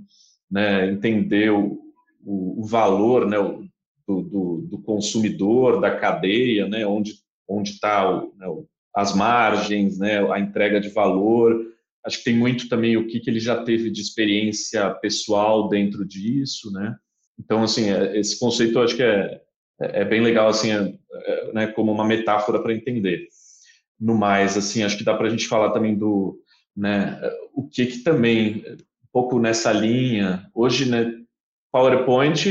[0.49, 1.81] né, entender o,
[2.23, 3.37] o, o, valor né,
[4.07, 7.15] do, do, do, consumidor, da cadeia, né, onde
[7.47, 8.47] onde está né,
[8.95, 11.61] as margens, né, a entrega de valor.
[12.05, 16.05] Acho que tem muito também o que, que ele já teve de experiência pessoal dentro
[16.05, 16.95] disso, né?
[17.37, 19.41] Então, assim, é, esse conceito eu acho que é,
[19.79, 23.27] é, é bem legal, assim, é, é, né, como uma metáfora para entender.
[23.99, 26.39] No mais, assim, acho que dá para a gente falar também do,
[26.75, 27.19] né?
[27.53, 31.13] O que que também um pouco nessa linha hoje, né?
[31.71, 32.45] PowerPoint,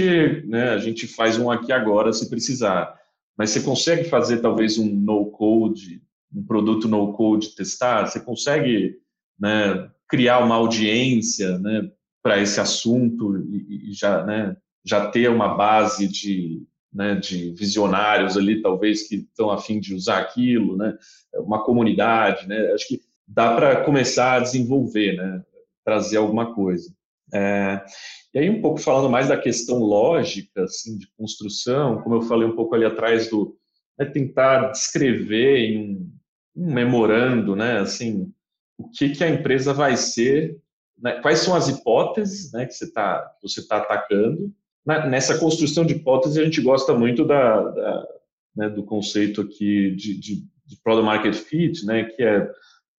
[0.47, 0.71] né?
[0.71, 2.95] A gente faz um aqui agora se precisar,
[3.37, 6.03] mas você consegue fazer talvez um no code,
[6.35, 8.07] um produto no code testar?
[8.07, 8.97] Você consegue,
[9.39, 9.91] né?
[10.09, 11.91] Criar uma audiência, né?
[12.23, 14.57] Para esse assunto e, e já, né?
[14.85, 16.63] Já ter uma base de
[16.95, 20.97] né, de visionários ali, talvez, que estão a fim de usar aquilo, né,
[21.35, 25.43] uma comunidade, né, acho que dá para começar a desenvolver, né?
[25.85, 26.93] trazer alguma coisa.
[27.33, 27.85] É,
[28.33, 32.47] e aí, um pouco falando mais da questão lógica, assim, de construção, como eu falei
[32.47, 33.57] um pouco ali atrás do
[33.99, 36.13] né, tentar descrever em
[36.57, 38.33] um memorando, né, assim,
[38.79, 40.59] o que, que a empresa vai ser,
[40.99, 44.53] né, quais são as hipóteses né, que você está você tá atacando.
[44.87, 48.09] Nessa construção de hipóteses, a gente gosta muito da, da
[48.55, 52.49] né, do conceito aqui de, de, de Product Market Fit, né, que é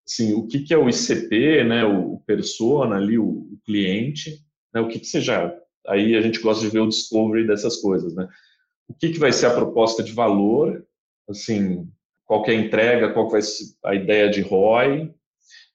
[0.08, 4.40] assim, o que, que é o ICP, né, o, persona ali, o, o cliente,
[4.74, 5.56] né, o que, que seja.
[5.88, 8.28] Aí a gente gosta de ver o discovery dessas coisas, né?
[8.88, 10.86] O que, que vai ser a proposta de valor,
[11.30, 11.88] assim,
[12.26, 15.14] qual que é a entrega, qual que vai ser a ideia de ROI,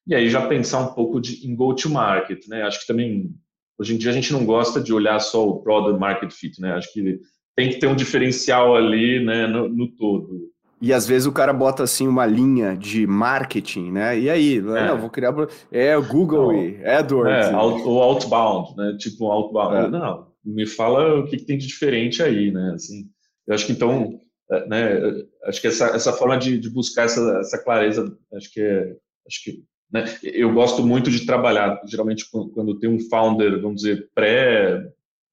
[0.06, 2.62] e aí já pensar um pouco de, em go-to-market, né?
[2.62, 3.32] Acho que também,
[3.80, 6.74] hoje em dia, a gente não gosta de olhar só o product market fit, né?
[6.74, 7.18] Acho que
[7.56, 10.50] tem que ter um diferencial ali, né, no, no todo.
[10.82, 14.18] E às vezes o cara bota assim uma linha de marketing, né?
[14.18, 14.60] E aí, é.
[14.60, 15.34] não, vou criar
[15.70, 17.48] é o Google não, e AdWords.
[17.48, 18.96] É, o outbound, né?
[18.98, 19.76] Tipo outbound.
[19.76, 19.88] É.
[19.88, 22.72] Não, me fala o que, que, tem de diferente aí, né?
[22.74, 23.04] Assim,
[23.46, 24.18] eu acho que então,
[24.50, 25.24] é, né?
[25.44, 29.44] Acho que essa, essa forma de, de buscar essa, essa clareza, acho que é, acho
[29.44, 29.62] que
[29.92, 30.05] né?
[30.22, 34.88] Eu gosto muito de trabalhar, geralmente quando tem um founder, vamos dizer, pré,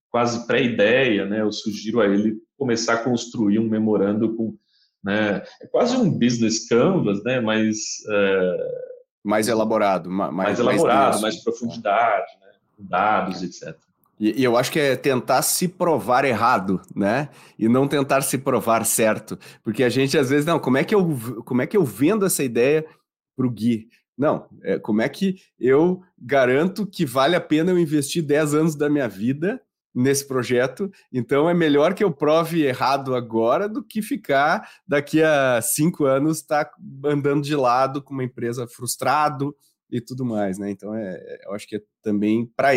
[0.10, 1.41] quase pré-ideia, né?
[1.41, 4.58] Eu sugiro a ele começar a construir um memorando com
[5.04, 5.43] né?
[5.62, 7.39] É quase um business canvas, né?
[7.39, 7.78] Mas
[8.10, 8.58] é...
[9.24, 12.48] mais elaborado, mais, mais elaborado, mais, mais profundidade, né?
[12.80, 13.76] dados, etc.
[14.20, 17.30] E, eu acho que é tentar se provar errado, né?
[17.58, 20.60] E não tentar se provar certo, porque a gente às vezes não.
[20.60, 21.08] Como é que eu
[21.46, 22.86] como é que eu vendo essa ideia
[23.36, 23.88] para o Gui?
[24.17, 28.75] Não, é, como é que eu garanto que vale a pena eu investir 10 anos
[28.75, 29.62] da minha vida
[29.93, 30.91] nesse projeto.
[31.12, 36.41] Então é melhor que eu prove errado agora do que ficar daqui a cinco anos
[36.41, 36.69] tá
[37.06, 39.56] andando de lado com uma empresa frustrado,
[39.89, 40.69] e tudo mais, né?
[40.69, 42.71] Então, é, é eu acho que é também para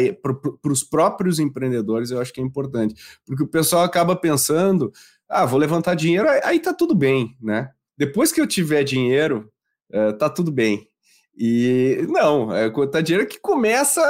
[0.65, 4.93] os próprios empreendedores, eu acho que é importante, porque o pessoal acaba pensando,
[5.29, 7.71] ah, vou levantar dinheiro, aí, tá tudo bem, né?
[7.97, 9.51] Depois que eu tiver dinheiro,
[9.93, 10.89] uh, tá tudo bem.
[11.37, 14.01] E não, é tá dinheiro que começa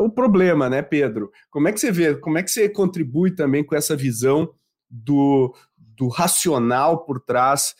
[0.00, 1.30] o problema, né, Pedro?
[1.50, 4.52] Como é que você vê, como é que você contribui também com essa visão
[4.90, 5.54] do,
[5.96, 7.74] do racional por trás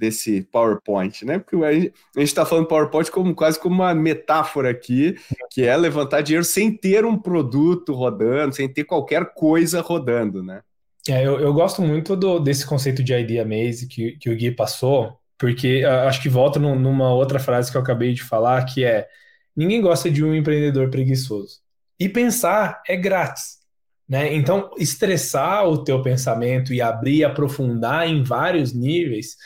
[0.00, 1.38] desse PowerPoint, né?
[1.38, 5.14] Porque a gente está falando PowerPoint como quase como uma metáfora aqui,
[5.50, 10.62] que é levantar dinheiro sem ter um produto rodando, sem ter qualquer coisa rodando, né?
[11.08, 14.50] É, eu, eu gosto muito do, desse conceito de idea maze que, que o Gui
[14.50, 18.84] passou, porque uh, acho que volta numa outra frase que eu acabei de falar, que
[18.84, 19.08] é
[19.56, 21.60] ninguém gosta de um empreendedor preguiçoso.
[21.98, 23.58] E pensar é grátis.
[24.06, 24.34] Né?
[24.34, 29.36] Então, estressar o teu pensamento e abrir, aprofundar em vários níveis,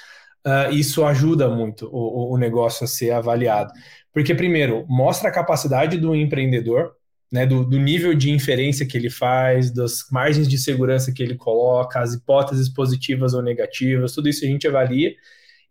[0.44, 3.72] uh, isso ajuda muito o, o negócio a ser avaliado.
[4.12, 6.92] Porque, primeiro, mostra a capacidade do empreendedor,
[7.30, 11.36] né, do, do, nível de inferência que ele faz, das margens de segurança que ele
[11.36, 15.12] coloca, as hipóteses positivas ou negativas, tudo isso a gente avalia.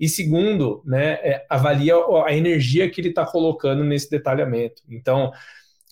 [0.03, 4.81] E segundo, né, é, avalia a energia que ele está colocando nesse detalhamento.
[4.89, 5.31] Então,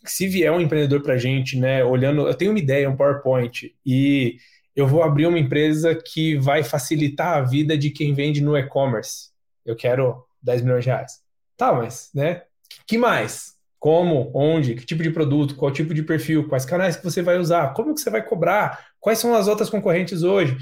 [0.04, 3.74] se vier um empreendedor para a gente, né, olhando, eu tenho uma ideia, um PowerPoint,
[3.86, 4.36] e
[4.76, 9.30] eu vou abrir uma empresa que vai facilitar a vida de quem vende no e-commerce.
[9.66, 11.22] Eu quero 10 milhões de reais.
[11.56, 12.42] Tá, mas, né?
[12.86, 13.54] Que mais?
[13.80, 17.38] Como, onde, que tipo de produto, qual tipo de perfil, quais canais que você vai
[17.38, 20.58] usar, como que você vai cobrar, quais são as outras concorrentes hoje.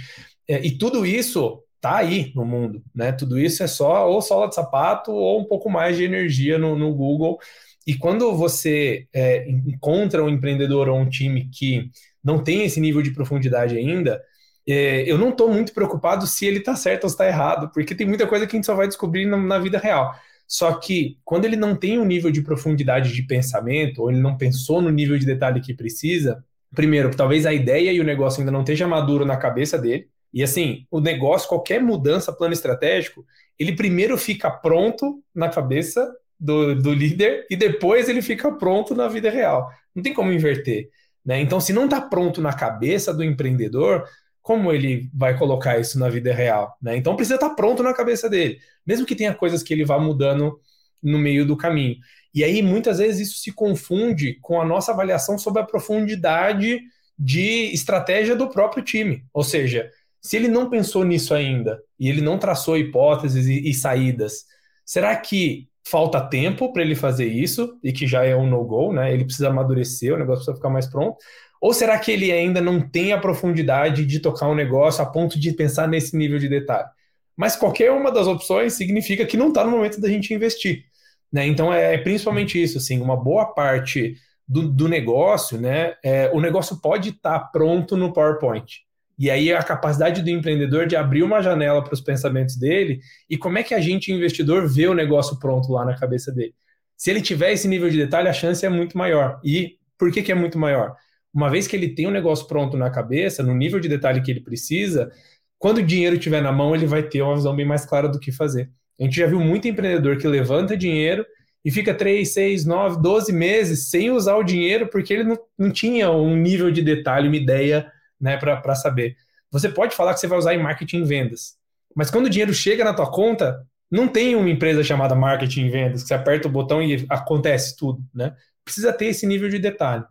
[0.48, 3.12] É, e tudo isso tá aí no mundo, né?
[3.12, 6.78] Tudo isso é só ou sola de sapato ou um pouco mais de energia no,
[6.78, 7.40] no Google.
[7.88, 11.90] E quando você é, encontra um empreendedor ou um time que
[12.24, 14.22] não tem esse nível de profundidade ainda,
[14.68, 18.06] é, eu não estou muito preocupado se ele está certo ou está errado, porque tem
[18.06, 20.14] muita coisa que a gente só vai descobrir na, na, vida real.
[20.48, 24.38] Só que quando ele não tem um nível de profundidade de pensamento, ou ele não
[24.38, 26.44] pensou no nível de detalhe que precisa,
[26.76, 30.08] primeiro, talvez a ideia e o negócio ainda não esteja maduro na cabeça dele.
[30.34, 33.26] E assim, o negócio, qualquer mudança, plano estratégico,
[33.58, 39.08] ele primeiro fica pronto na cabeça do, do líder e depois ele fica pronto na
[39.08, 39.70] vida real.
[39.94, 40.90] Não tem como inverter.
[41.26, 41.42] Né?
[41.42, 44.06] Então, se não está pronto na cabeça do empreendedor,
[44.42, 46.78] como ele vai colocar isso na vida real?
[46.82, 46.96] Né?
[46.96, 50.00] Então, precisa estar tá pronto na cabeça dele, mesmo que tenha coisas que ele vá
[50.00, 50.60] mudando
[51.04, 51.98] no meio do caminho.
[52.34, 56.80] E aí, muitas vezes, isso se confunde com a nossa avaliação sobre a profundidade
[57.18, 59.26] de estratégia do próprio time.
[59.34, 63.74] Ou seja, se ele não pensou nisso ainda e ele não traçou hipóteses e, e
[63.74, 64.46] saídas,
[64.86, 69.12] será que falta tempo para ele fazer isso e que já é um no-go, né?
[69.14, 71.18] Ele precisa amadurecer, o negócio precisa ficar mais pronto.
[71.62, 75.40] Ou será que ele ainda não tem a profundidade de tocar um negócio a ponto
[75.40, 76.88] de pensar nesse nível de detalhe?
[77.36, 80.86] Mas qualquer uma das opções significa que não está no momento da gente investir.
[81.32, 81.48] Né?
[81.48, 84.16] Então é, é principalmente isso, assim, uma boa parte
[84.48, 85.96] do, do negócio, né?
[86.04, 88.82] É, o negócio pode estar tá pronto no PowerPoint.
[89.20, 93.38] E aí a capacidade do empreendedor de abrir uma janela para os pensamentos dele e
[93.38, 96.56] como é que a gente, investidor, vê o negócio pronto lá na cabeça dele.
[96.96, 99.40] Se ele tiver esse nível de detalhe, a chance é muito maior.
[99.44, 100.96] E por que, que é muito maior?
[101.34, 104.32] Uma vez que ele tem o negócio pronto na cabeça, no nível de detalhe que
[104.32, 105.12] ele precisa,
[105.58, 108.20] quando o dinheiro estiver na mão, ele vai ter uma visão bem mais clara do
[108.20, 108.72] que fazer.
[109.00, 111.26] A gente já viu muito empreendedor que levanta dinheiro
[111.64, 115.72] e fica 3, 6, 9, 12 meses sem usar o dinheiro porque ele não, não
[115.72, 119.16] tinha um nível de detalhe, uma ideia né, para saber.
[119.52, 121.56] Você pode falar que você vai usar em marketing e vendas,
[121.96, 125.70] mas quando o dinheiro chega na tua conta, não tem uma empresa chamada marketing e
[125.70, 128.36] vendas, que você aperta o botão e acontece tudo, né?
[128.64, 130.04] Precisa ter esse nível de detalhe.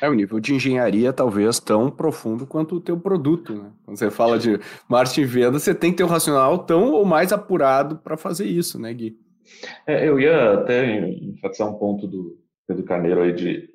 [0.00, 3.70] É o nível de engenharia talvez tão profundo quanto o teu produto, né?
[3.84, 7.04] Quando você fala de marketing e vendas, você tem que ter um racional tão ou
[7.04, 9.18] mais apurado para fazer isso, né, Gui?
[9.86, 13.68] É, eu ia até enfatizar um ponto do Pedro Caneiro aí de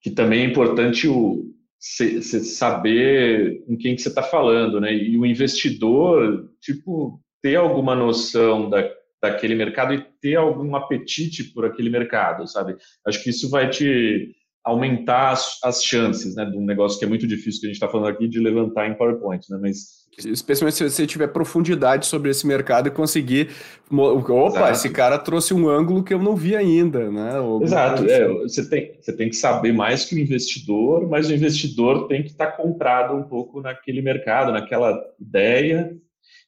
[0.00, 1.44] que também é importante o,
[1.80, 4.92] você saber com quem que você está falando, né?
[4.94, 8.86] E o investidor, tipo, ter alguma noção da,
[9.22, 12.76] daquele mercado e ter algum apetite por aquele mercado, sabe?
[13.06, 16.44] Acho que isso vai te aumentar as, as chances, né?
[16.44, 18.88] De um negócio que é muito difícil que a gente está falando aqui de levantar
[18.88, 19.58] em PowerPoint, né?
[19.60, 23.48] Mas Especialmente se você tiver profundidade sobre esse mercado e conseguir.
[23.90, 24.72] Opa, Exato.
[24.72, 27.32] esse cara trouxe um ângulo que eu não vi ainda, né?
[27.62, 28.04] Exato.
[28.04, 32.22] É, você, tem, você tem que saber mais que o investidor, mas o investidor tem
[32.22, 35.96] que estar tá comprado um pouco naquele mercado, naquela ideia.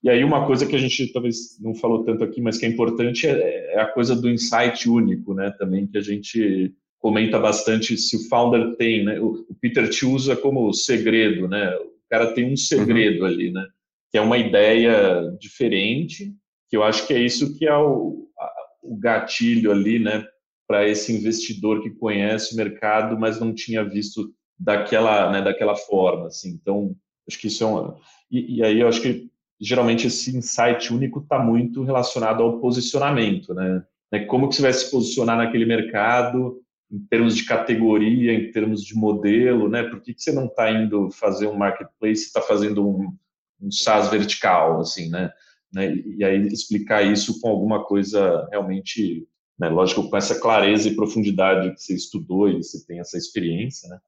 [0.02, 2.68] E aí, uma coisa que a gente talvez não falou tanto aqui, mas que é
[2.68, 5.54] importante, é, é a coisa do insight único, né?
[5.56, 9.20] Também que a gente comenta bastante se o founder tem, né?
[9.20, 11.70] O, o Peter te usa como segredo, né?
[12.08, 13.26] cara tem um segredo uhum.
[13.26, 13.66] ali, né?
[14.10, 16.34] Que é uma ideia diferente,
[16.68, 20.24] que eu acho que é isso que é o, a, o gatilho ali, né?
[20.72, 26.28] para esse investidor que conhece o mercado, mas não tinha visto daquela, né, daquela forma,
[26.28, 26.50] assim.
[26.50, 26.96] Então,
[27.28, 27.98] acho que isso é uma...
[28.30, 29.28] E, e aí eu acho que
[29.60, 33.84] geralmente esse insight único está muito relacionado ao posicionamento, né?
[34.10, 34.24] né?
[34.24, 36.58] Como que você vai se posicionar naquele mercado
[36.92, 39.82] em termos de categoria, em termos de modelo, né?
[39.82, 43.16] Por que, que você não está indo fazer um marketplace, está fazendo um,
[43.60, 45.32] um SaaS vertical, assim, né?
[45.72, 45.94] né?
[45.94, 49.26] E aí explicar isso com alguma coisa realmente,
[49.58, 49.70] né?
[49.70, 53.98] lógico, com essa clareza e profundidade que você estudou e você tem essa experiência, né?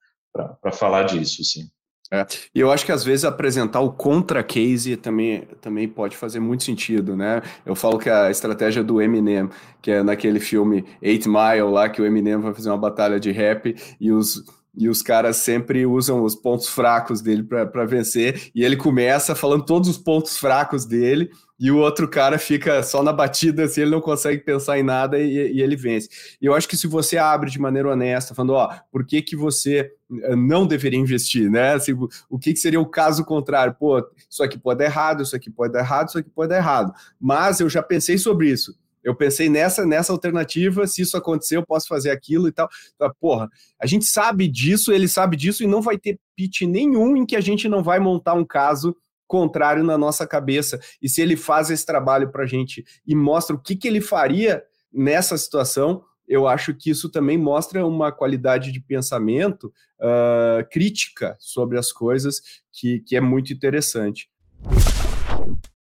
[0.61, 1.70] Para falar disso, assim.
[2.11, 2.26] É.
[2.55, 7.16] E eu acho que às vezes apresentar o contra-case também, também pode fazer muito sentido,
[7.16, 7.42] né?
[7.64, 9.48] Eu falo que a estratégia do Eminem,
[9.80, 13.32] que é naquele filme Eight Mile lá, que o Eminem vai fazer uma batalha de
[13.32, 14.44] rap e os
[14.77, 18.51] e os caras sempre usam os pontos fracos dele para vencer.
[18.55, 23.03] E ele começa falando todos os pontos fracos dele, e o outro cara fica só
[23.03, 26.09] na batida, assim, ele não consegue pensar em nada e, e ele vence.
[26.41, 29.37] E eu acho que se você abre de maneira honesta, falando, ó, por que, que
[29.37, 31.75] você eh, não deveria investir, né?
[31.75, 31.93] Assim,
[32.29, 33.77] o que, que seria o caso contrário?
[33.79, 36.57] Pô, isso aqui pode dar errado, isso aqui pode dar errado, isso aqui pode dar
[36.57, 36.93] errado.
[37.20, 41.66] Mas eu já pensei sobre isso eu pensei nessa nessa alternativa, se isso acontecer, eu
[41.66, 42.68] posso fazer aquilo e tal.
[42.94, 43.48] Então, porra,
[43.80, 47.36] a gente sabe disso, ele sabe disso e não vai ter pitch nenhum em que
[47.36, 48.96] a gente não vai montar um caso
[49.26, 50.80] contrário na nossa cabeça.
[51.00, 54.00] E se ele faz esse trabalho para a gente e mostra o que, que ele
[54.00, 61.36] faria nessa situação, eu acho que isso também mostra uma qualidade de pensamento uh, crítica
[61.38, 62.40] sobre as coisas
[62.72, 64.28] que, que é muito interessante.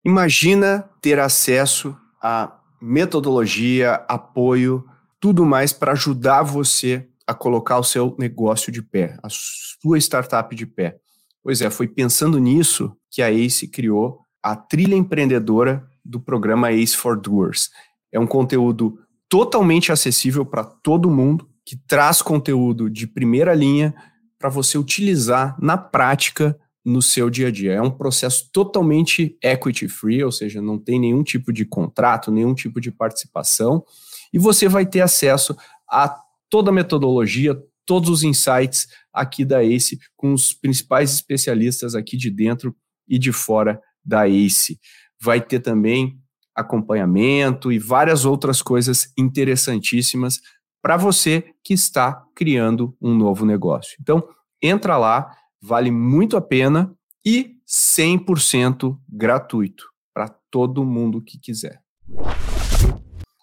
[0.05, 4.85] Imagina ter acesso a metodologia, apoio,
[5.21, 10.55] tudo mais para ajudar você a colocar o seu negócio de pé, a sua startup
[10.55, 10.97] de pé.
[11.43, 16.97] Pois é, foi pensando nisso que a ACE criou a trilha empreendedora do programa ACE
[16.97, 17.71] for Doers.
[18.11, 23.95] É um conteúdo totalmente acessível para todo mundo, que traz conteúdo de primeira linha
[24.39, 27.75] para você utilizar na prática no seu dia a dia.
[27.75, 32.55] É um processo totalmente equity free, ou seja, não tem nenhum tipo de contrato, nenhum
[32.55, 33.85] tipo de participação,
[34.33, 35.57] e você vai ter acesso
[35.89, 36.15] a
[36.49, 37.57] toda a metodologia,
[37.87, 42.75] todos os insights aqui da ACE, com os principais especialistas aqui de dentro
[43.09, 44.79] e de fora da ACE.
[45.21, 46.19] Vai ter também
[46.55, 50.41] acompanhamento e várias outras coisas interessantíssimas
[50.83, 53.97] para você que está criando um novo negócio.
[54.01, 54.27] Então,
[54.61, 56.93] entra lá, vale muito a pena
[57.25, 61.81] e 100% gratuito para todo mundo que quiser.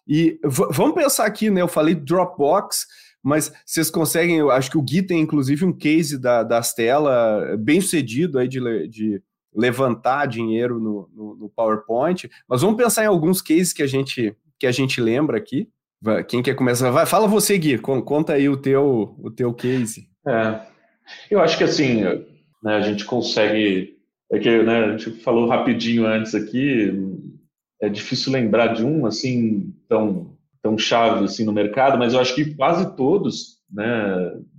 [0.07, 1.61] E vamos pensar aqui, né?
[1.61, 2.85] Eu falei Dropbox,
[3.23, 7.55] mas vocês conseguem, eu acho que o Gui tem inclusive um case da, da Stella
[7.57, 9.21] bem sucedido aí de, de
[9.53, 14.35] levantar dinheiro no, no, no, PowerPoint, mas vamos pensar em alguns cases que a gente,
[14.59, 15.69] que a gente lembra aqui.
[16.27, 16.89] Quem quer começar?
[16.91, 20.07] Vai, fala você, Gui, conta aí o teu, o teu case.
[20.25, 20.61] É,
[21.29, 22.01] eu acho que assim,
[22.63, 23.97] né, a gente consegue.
[24.31, 26.91] É que né, a gente falou rapidinho antes aqui,
[27.81, 32.35] é difícil lembrar de um assim tão, tão chave assim, no mercado, mas eu acho
[32.35, 33.85] que quase todos né,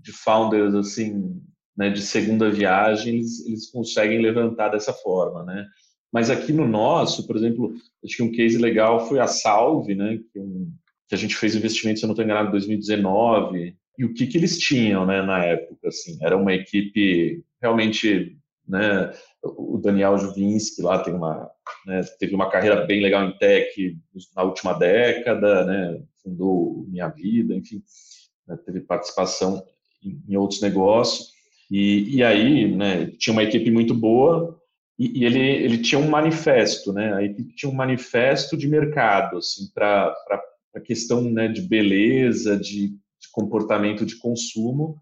[0.02, 1.40] de founders assim,
[1.76, 5.44] né, de segunda viagem, eles, eles conseguem levantar dessa forma.
[5.44, 5.66] Né?
[6.12, 7.72] Mas aqui no nosso, por exemplo,
[8.04, 10.72] acho que um case legal foi a Salve, né, que, um,
[11.08, 14.26] que a gente fez investimento, se eu não estou enganado, em 2019, e o que,
[14.26, 15.88] que eles tinham né, na época.
[15.88, 18.34] Assim, era uma equipe realmente.
[18.66, 21.50] Né, o Daniel Juvinski lá tem uma,
[21.84, 23.98] né, teve uma carreira bem legal em tech
[24.36, 27.82] na última década, né, fundou Minha Vida, enfim,
[28.46, 29.60] né, teve participação
[30.04, 31.32] em, em outros negócios.
[31.68, 34.56] E, e, aí, né, tinha uma equipe muito boa
[34.96, 39.38] e, e, ele, ele tinha um manifesto, né, a equipe tinha um manifesto de mercado,
[39.38, 40.14] assim, para
[40.76, 44.96] a questão né, de beleza, de de comportamento de consumo.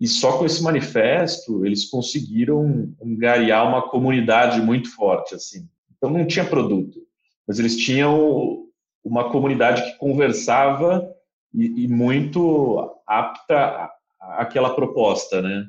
[0.00, 5.68] E só com esse manifesto eles conseguiram angariar uma comunidade muito forte, assim.
[5.96, 6.98] Então não tinha produto,
[7.46, 8.64] mas eles tinham
[9.04, 11.06] uma comunidade que conversava
[11.54, 13.90] e, e muito apta
[14.20, 15.66] àquela proposta, né?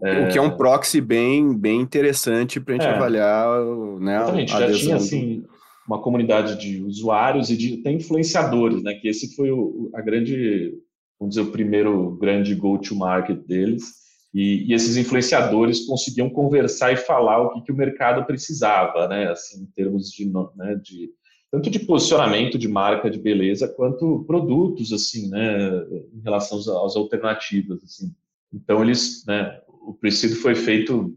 [0.00, 3.64] O que é um proxy bem, bem interessante para a gente é, avaliar,
[4.00, 4.16] né?
[4.16, 5.44] Exatamente, já tinha assim
[5.86, 8.94] uma comunidade de usuários e de até influenciadores, né?
[8.94, 10.74] Que esse foi o, a grande
[11.18, 14.04] vamos dizer, o primeiro grande go-to-market deles.
[14.32, 19.30] E, e, esses influenciadores conseguiam conversar e falar o que, que o mercado precisava, né?
[19.30, 21.10] Assim, em termos de, né, de
[21.52, 25.68] tanto de posicionamento de marca de beleza quanto produtos, assim, né?
[26.12, 28.12] Em relação às, às alternativas, assim.
[28.52, 29.60] Então eles, né?
[29.68, 31.16] O Preciso foi feito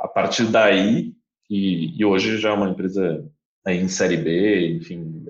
[0.00, 1.14] a partir daí
[1.48, 3.24] e, e hoje já é uma empresa
[3.64, 5.24] aí em série B, enfim,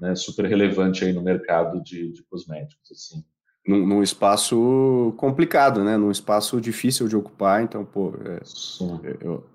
[0.00, 3.24] né, super relevante aí no mercado de, de cosméticos, assim.
[3.66, 5.96] Num, num, espaço complicado, né?
[5.96, 7.62] Num espaço difícil de ocupar.
[7.62, 8.40] Então, pô, é,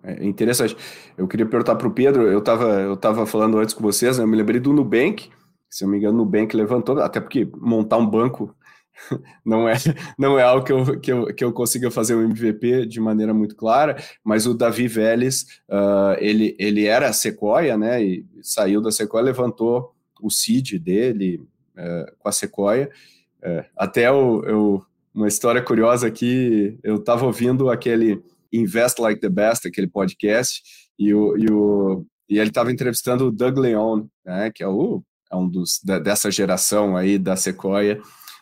[0.03, 0.75] é, é interessante.
[1.17, 2.23] Eu queria perguntar para o Pedro.
[2.23, 4.23] Eu estava eu tava falando antes com vocês, né?
[4.23, 5.29] Eu me lembrei do Nubank.
[5.69, 8.55] Se eu não me engano, o Nubank levantou, até porque montar um banco
[9.45, 9.75] não é,
[10.17, 13.33] não é algo que eu, que, eu, que eu consiga fazer um MVP de maneira
[13.33, 18.91] muito clara, mas o Davi Vélez, uh, ele, ele era Sequoia, né, e saiu da
[18.91, 21.41] Sequoia, levantou o seed dele
[21.77, 22.89] uh, com a Sequoia,
[23.43, 29.29] uh, até o, eu, uma história curiosa aqui, eu estava ouvindo aquele Invest Like the
[29.29, 30.61] Best, aquele podcast,
[30.97, 35.03] e, o, e, o, e ele estava entrevistando o Doug Leon, né, que é, o,
[35.31, 38.01] é um dos, da, dessa geração aí da Sequoia,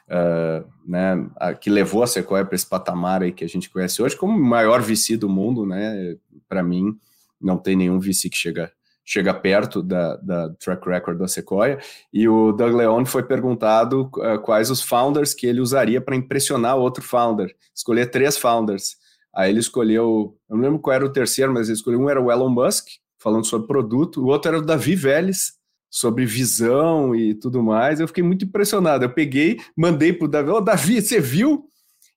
[0.09, 4.01] uh, né, a, que levou a Sequoia para esse patamar aí que a gente conhece
[4.01, 6.15] hoje como o maior VC do mundo, né?
[6.47, 6.97] Para mim,
[7.41, 8.71] não tem nenhum VC que chega
[9.05, 11.79] chega perto da, da, track record da Sequoia,
[12.11, 16.75] e o Doug Leone foi perguntado uh, quais os founders que ele usaria para impressionar
[16.75, 18.97] outro founder, escolher três founders.
[19.33, 22.21] Aí ele escolheu, eu não lembro qual era o terceiro, mas ele escolheu um era
[22.21, 22.87] o Elon Musk,
[23.19, 25.53] falando sobre produto, o outro era o Davi Vélez,
[25.89, 27.99] sobre visão e tudo mais.
[27.99, 29.05] Eu fiquei muito impressionado.
[29.05, 31.69] Eu peguei, mandei pro Davi, ô oh, Davi, você viu?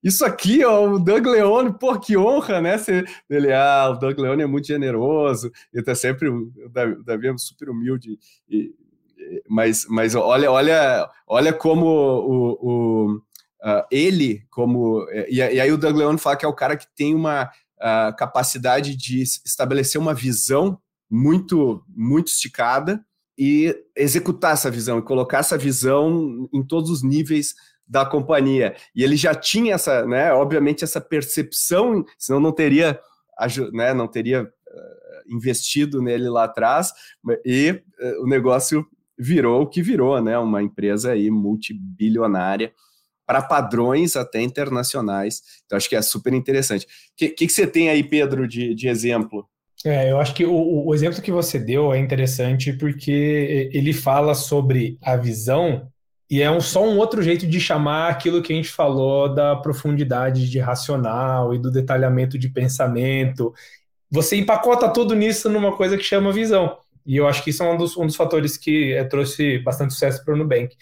[0.03, 2.77] Isso aqui, ó, o Doug Leone, pô, que honra, né?
[3.29, 6.53] Ele, ah, o Doug Leone é muito generoso, ele tá sempre, o
[7.05, 8.19] Davi é super humilde,
[8.49, 8.73] e,
[9.49, 15.79] mas, mas olha, olha, olha como o, o uh, ele, como, e, e, aí o
[15.79, 20.15] Doug Leone fala que é o cara que tem uma uh, capacidade de estabelecer uma
[20.15, 20.81] visão
[21.11, 23.05] muito, muito esticada,
[23.39, 27.55] e executar essa visão e colocar essa visão em todos os níveis
[27.89, 28.77] da companhia.
[28.95, 33.01] E ele já tinha essa, né, obviamente essa percepção, senão não teria,
[33.73, 36.93] né, não teria uh, investido nele lá atrás,
[37.45, 38.87] e uh, o negócio
[39.19, 42.73] virou o que virou, né, uma empresa aí multibilionária
[43.27, 45.43] para padrões até internacionais.
[45.67, 46.85] Então acho que é super interessante.
[46.85, 49.47] O que, que, que, você tem aí, Pedro, de, de exemplo?
[49.85, 54.35] É, eu acho que o, o, exemplo que você deu é interessante porque ele fala
[54.35, 55.89] sobre a visão
[56.31, 59.57] e é um, só um outro jeito de chamar aquilo que a gente falou da
[59.57, 63.55] profundidade de racional e do detalhamento de pensamento.
[64.11, 66.77] Você empacota tudo nisso numa coisa que chama visão.
[67.07, 69.95] E eu acho que isso é um dos, um dos fatores que é, trouxe bastante
[69.95, 70.77] sucesso para o Nubank.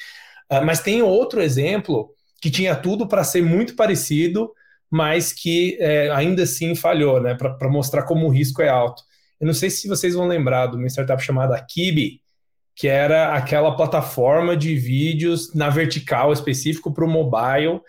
[0.50, 4.52] Uh, mas tem outro exemplo que tinha tudo para ser muito parecido,
[4.90, 7.34] mas que é, ainda assim falhou, né?
[7.34, 9.02] Para mostrar como o risco é alto.
[9.40, 12.20] Eu não sei se vocês vão lembrar de uma startup chamada Kibi,
[12.76, 17.80] que era aquela plataforma de vídeos na vertical específico para o mobile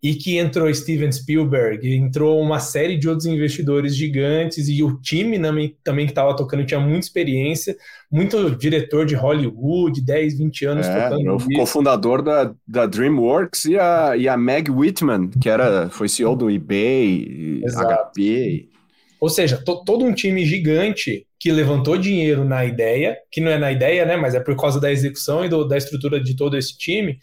[0.00, 5.36] e que entrou Steven Spielberg, entrou uma série de outros investidores gigantes e o time
[5.82, 7.76] também, que estava tocando tinha muita experiência,
[8.08, 11.34] muito diretor de Hollywood, 10, 20 anos é, tocando.
[11.34, 16.36] O cofundador da, da DreamWorks e a, e a Meg Whitman, que era, foi CEO
[16.36, 18.10] do eBay, Exato.
[18.12, 18.75] HP.
[19.20, 23.58] Ou seja, to, todo um time gigante que levantou dinheiro na ideia, que não é
[23.58, 26.56] na ideia, né, mas é por causa da execução e do, da estrutura de todo
[26.56, 27.18] esse time,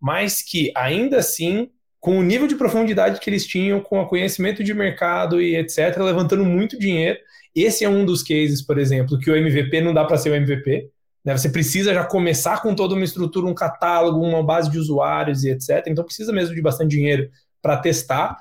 [0.00, 1.68] mas que ainda assim
[2.06, 5.96] com o nível de profundidade que eles tinham, com o conhecimento de mercado e etc.,
[5.98, 7.18] levantando muito dinheiro.
[7.52, 10.34] Esse é um dos cases, por exemplo, que o MVP não dá para ser o
[10.36, 10.88] MVP.
[11.24, 11.36] Né?
[11.36, 15.50] Você precisa já começar com toda uma estrutura, um catálogo, uma base de usuários e
[15.50, 15.84] etc.
[15.88, 17.28] Então precisa mesmo de bastante dinheiro
[17.60, 18.36] para testar.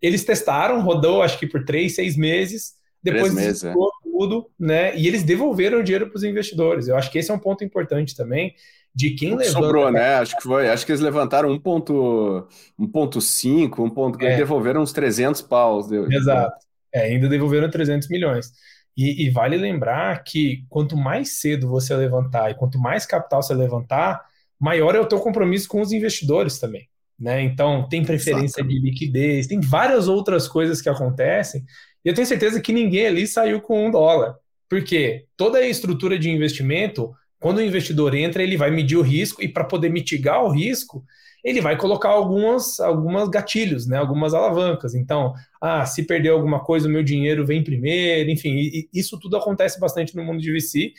[0.00, 2.78] Eles testaram, rodou acho que por três, seis meses.
[3.02, 3.72] Depois meses, é.
[4.02, 4.94] tudo, né?
[4.96, 6.86] E eles devolveram o dinheiro para os investidores.
[6.86, 8.54] Eu acho que esse é um ponto importante também
[8.94, 9.50] de quem levanta.
[9.50, 10.16] Sobrou, né?
[10.16, 10.68] Acho que foi.
[10.68, 13.90] Acho que eles levantaram 1.5, 1.
[13.90, 14.36] Ponto, é.
[14.36, 15.88] devolveram uns 300 paus.
[15.88, 16.10] Deu.
[16.10, 16.56] Exato.
[16.92, 18.52] É, ainda devolveram 300 milhões.
[18.96, 23.54] E, e, vale lembrar que quanto mais cedo você levantar e quanto mais capital você
[23.54, 24.20] levantar,
[24.58, 26.88] maior é o teu compromisso com os investidores também.
[27.20, 27.42] Né?
[27.42, 28.80] Então, tem preferência Exatamente.
[28.80, 31.64] de liquidez, tem várias outras coisas que acontecem.
[32.04, 34.36] E eu tenho certeza que ninguém ali saiu com um dólar.
[34.68, 39.42] Porque toda a estrutura de investimento quando o investidor entra, ele vai medir o risco
[39.42, 41.02] e para poder mitigar o risco,
[41.42, 44.94] ele vai colocar algumas, algumas gatilhos, né, algumas alavancas.
[44.94, 49.18] Então, ah, se perder alguma coisa, o meu dinheiro vem primeiro, enfim, e, e isso
[49.18, 50.92] tudo acontece bastante no mundo de VC,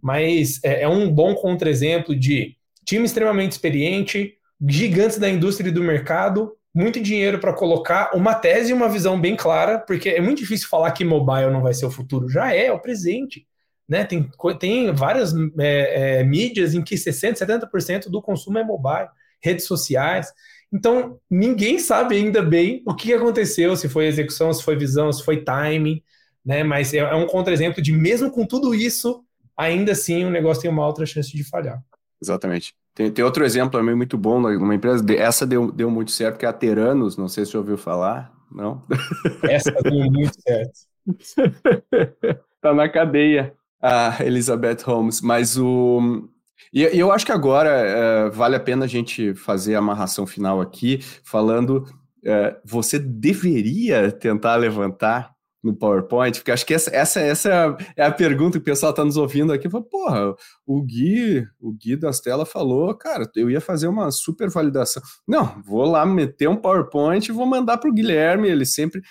[0.00, 4.34] mas é, é um bom contra-exemplo de time extremamente experiente,
[4.66, 9.20] gigantes da indústria e do mercado, muito dinheiro para colocar, uma tese e uma visão
[9.20, 12.54] bem clara, porque é muito difícil falar que mobile não vai ser o futuro, já
[12.54, 13.46] é, é o presente.
[13.88, 14.04] Né?
[14.04, 19.08] Tem, tem várias é, é, mídias em que 60%, 70% do consumo é mobile,
[19.40, 20.32] redes sociais.
[20.72, 25.24] Então, ninguém sabe ainda bem o que aconteceu, se foi execução, se foi visão, se
[25.24, 26.02] foi timing,
[26.44, 26.62] né?
[26.62, 29.24] Mas é, é um contra-exemplo de mesmo com tudo isso,
[29.56, 31.82] ainda assim o negócio tem uma outra chance de falhar.
[32.22, 32.74] Exatamente.
[32.98, 36.44] Tem, tem outro exemplo também muito bom numa empresa, essa deu, deu muito certo, que
[36.44, 38.82] é a Teranos, não sei se você ouviu falar, não?
[39.48, 40.80] Essa deu muito certo.
[42.60, 46.28] tá na cadeia, a Elizabeth Holmes, mas o...
[46.72, 50.26] E, e eu acho que agora é, vale a pena a gente fazer a amarração
[50.26, 51.84] final aqui, falando,
[52.24, 55.37] é, você deveria tentar levantar
[55.68, 56.38] no PowerPoint?
[56.38, 59.52] Porque acho que essa, essa, essa é a pergunta que o pessoal está nos ouvindo
[59.52, 59.68] aqui.
[59.68, 60.34] Fala, Porra,
[60.66, 65.02] o Gui, o Gui das telas falou, cara, eu ia fazer uma super validação.
[65.26, 69.02] Não, vou lá meter um PowerPoint e vou mandar para o Guilherme, ele sempre.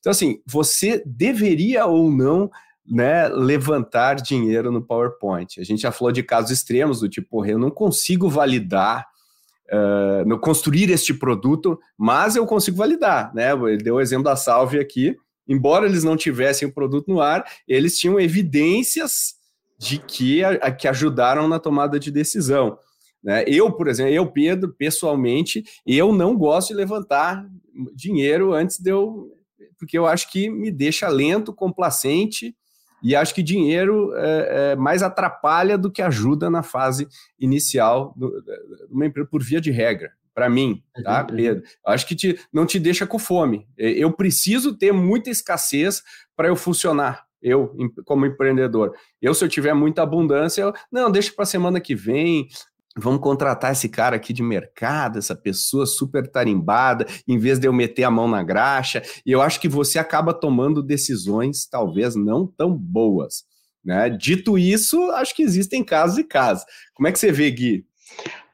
[0.00, 2.50] Então, assim, você deveria ou não
[2.88, 5.60] né, levantar dinheiro no PowerPoint.
[5.60, 9.06] A gente já falou de casos extremos, do tipo, eu não consigo validar
[9.68, 13.50] Uh, construir este produto, mas eu consigo validar, né?
[13.50, 15.16] Ele deu o exemplo da Salve aqui,
[15.48, 19.34] embora eles não tivessem o produto no ar, eles tinham evidências
[19.78, 22.78] de que, a, que ajudaram na tomada de decisão.
[23.22, 23.44] Né?
[23.46, 27.46] Eu, por exemplo, eu, Pedro, pessoalmente, eu não gosto de levantar
[27.94, 29.32] dinheiro antes de eu.
[29.78, 32.56] Porque eu acho que me deixa lento, complacente,
[33.02, 37.06] e acho que dinheiro é, é mais atrapalha do que ajuda na fase
[37.38, 38.26] inicial de
[38.90, 41.36] uma empresa, por via de regra para mim, tá, uhum, uhum.
[41.36, 41.62] Pedro?
[41.86, 43.66] Acho que te, não te deixa com fome.
[43.78, 46.02] Eu preciso ter muita escassez
[46.36, 47.24] para eu funcionar.
[47.40, 47.74] Eu,
[48.04, 48.94] como empreendedor.
[49.20, 52.48] Eu, se eu tiver muita abundância, eu, não, deixa para a semana que vem,
[52.94, 57.72] vamos contratar esse cara aqui de mercado, essa pessoa super tarimbada, em vez de eu
[57.72, 59.02] meter a mão na graxa.
[59.24, 63.44] E eu acho que você acaba tomando decisões talvez não tão boas.
[63.82, 64.10] Né?
[64.10, 66.66] Dito isso, acho que existem casos e casos.
[66.92, 67.86] Como é que você vê, Gui?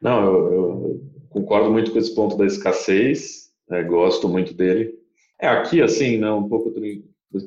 [0.00, 4.92] Não, eu, eu concordo muito com esse ponto da escassez, é, gosto muito dele.
[5.40, 6.80] É aqui, assim, né, um pouco do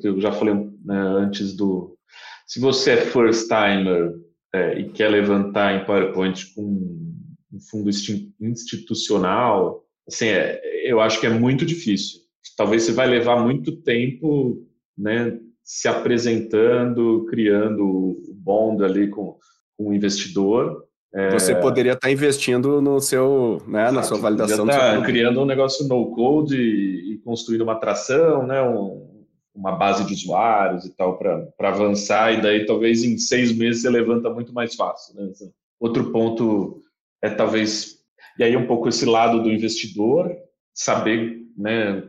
[0.00, 1.96] que eu já falei né, antes do.
[2.46, 4.12] Se você é first timer
[4.54, 6.62] é, e quer levantar em PowerPoint com
[7.52, 7.88] um fundo
[8.40, 12.20] institucional, assim, é, eu acho que é muito difícil.
[12.56, 14.66] Talvez você vai levar muito tempo,
[14.96, 19.36] né, se apresentando, criando o bond ali com,
[19.76, 20.85] com o investidor,
[21.30, 21.54] você é.
[21.54, 24.66] poderia estar investindo no seu, né, na sua validação.
[24.66, 30.04] Estar criando um negócio no code e, e construindo uma atração, né, um, uma base
[30.04, 34.52] de usuários e tal para avançar e daí talvez em seis meses você levanta muito
[34.52, 35.14] mais fácil.
[35.14, 35.32] Né?
[35.80, 36.82] Outro ponto
[37.22, 37.96] é talvez
[38.38, 40.36] e aí um pouco esse lado do investidor
[40.74, 42.02] saber, né,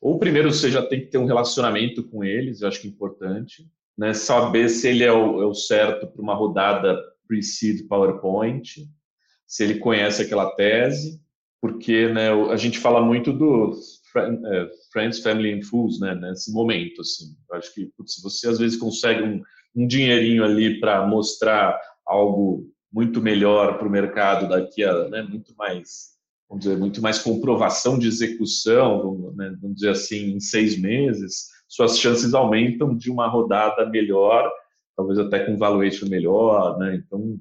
[0.00, 2.90] ou primeiro você já tem que ter um relacionamento com eles, eu acho que é
[2.90, 3.66] importante,
[3.98, 6.96] né, saber se ele é o, é o certo para uma rodada
[7.26, 8.88] pre-seed PowerPoint,
[9.46, 11.20] se ele conhece aquela tese,
[11.60, 13.72] porque né, a gente fala muito do
[14.16, 17.34] é, Friends, Family and Fools, né, nesse momento, assim.
[17.50, 19.42] Eu acho que se você às vezes consegue um,
[19.74, 25.54] um dinheirinho ali para mostrar algo muito melhor para o mercado daqui a né, muito
[25.56, 26.14] mais
[26.48, 31.98] vamos dizer muito mais comprovação de execução né, vamos dizer assim em seis meses suas
[31.98, 34.48] chances aumentam de uma rodada melhor
[34.96, 36.94] talvez até com valuation melhor, né?
[36.96, 37.38] Então,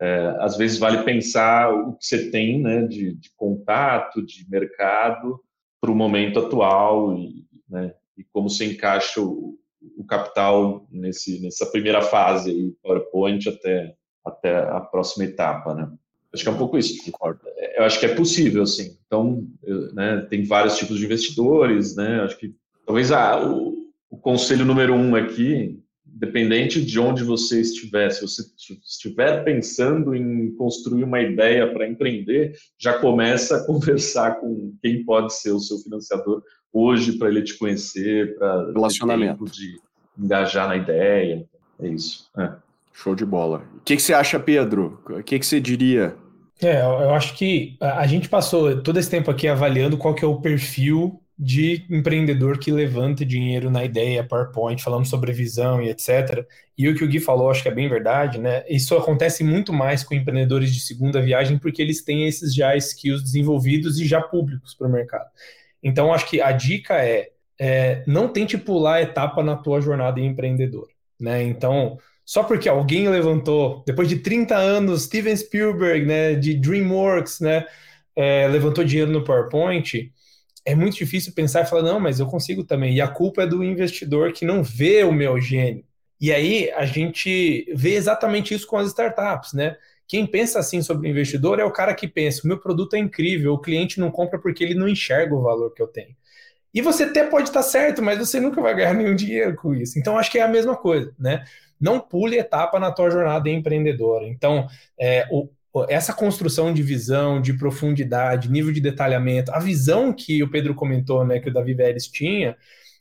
[0.00, 5.40] é, às vezes vale pensar o que você tem, né, de, de contato, de mercado
[5.80, 9.56] para o momento atual e, né, e como você encaixa o,
[9.96, 15.88] o capital nesse, nessa primeira fase, aí, PowerPoint até, até a próxima etapa, né?
[16.32, 17.04] Acho que é um pouco isso.
[17.04, 17.40] Concordo.
[17.76, 18.96] Eu acho que é possível, sim.
[19.06, 22.22] Então, eu, né, tem vários tipos de investidores, né?
[22.22, 22.54] Acho que
[22.86, 23.74] talvez a, o,
[24.10, 25.80] o conselho número um aqui
[26.14, 28.42] Independente de onde você estiver, se você
[28.84, 35.34] estiver pensando em construir uma ideia para empreender, já começa a conversar com quem pode
[35.34, 36.42] ser o seu financiador
[36.72, 39.80] hoje para ele te conhecer, para relacionamento de
[40.18, 41.44] engajar na ideia.
[41.80, 42.30] É isso.
[42.38, 42.52] É.
[42.92, 43.64] Show de bola.
[43.76, 45.00] O que, que você acha, Pedro?
[45.08, 46.14] O que, que você diria?
[46.60, 50.28] É, eu acho que a gente passou todo esse tempo aqui avaliando qual que é
[50.28, 56.46] o perfil de empreendedor que levanta dinheiro na ideia, PowerPoint, falando sobre visão e etc.
[56.78, 58.62] E o que o Gui falou, acho que é bem verdade, né?
[58.68, 63.24] Isso acontece muito mais com empreendedores de segunda viagem, porque eles têm esses já skills
[63.24, 65.28] desenvolvidos e já públicos para o mercado.
[65.82, 70.88] Então, acho que a dica é, é não tente pular etapa na tua jornada empreendedor,
[71.18, 71.42] né?
[71.42, 77.66] Então, só porque alguém levantou, depois de 30 anos, Steven Spielberg, né, de DreamWorks, né,
[78.14, 80.12] é, levantou dinheiro no PowerPoint,
[80.64, 82.94] é muito difícil pensar e falar, não, mas eu consigo também.
[82.94, 85.84] E a culpa é do investidor que não vê o meu gênio.
[86.20, 89.76] E aí a gente vê exatamente isso com as startups, né?
[90.06, 92.98] Quem pensa assim sobre o investidor é o cara que pensa: o meu produto é
[92.98, 96.14] incrível, o cliente não compra porque ele não enxerga o valor que eu tenho.
[96.74, 99.98] E você até pode estar certo, mas você nunca vai ganhar nenhum dinheiro com isso.
[99.98, 101.44] Então acho que é a mesma coisa, né?
[101.80, 104.26] Não pule etapa na tua jornada empreendedora.
[104.28, 105.48] Então, é, o,
[105.88, 111.24] essa construção de visão, de profundidade, nível de detalhamento, a visão que o Pedro comentou,
[111.24, 112.56] né, que o Davi Vélez tinha,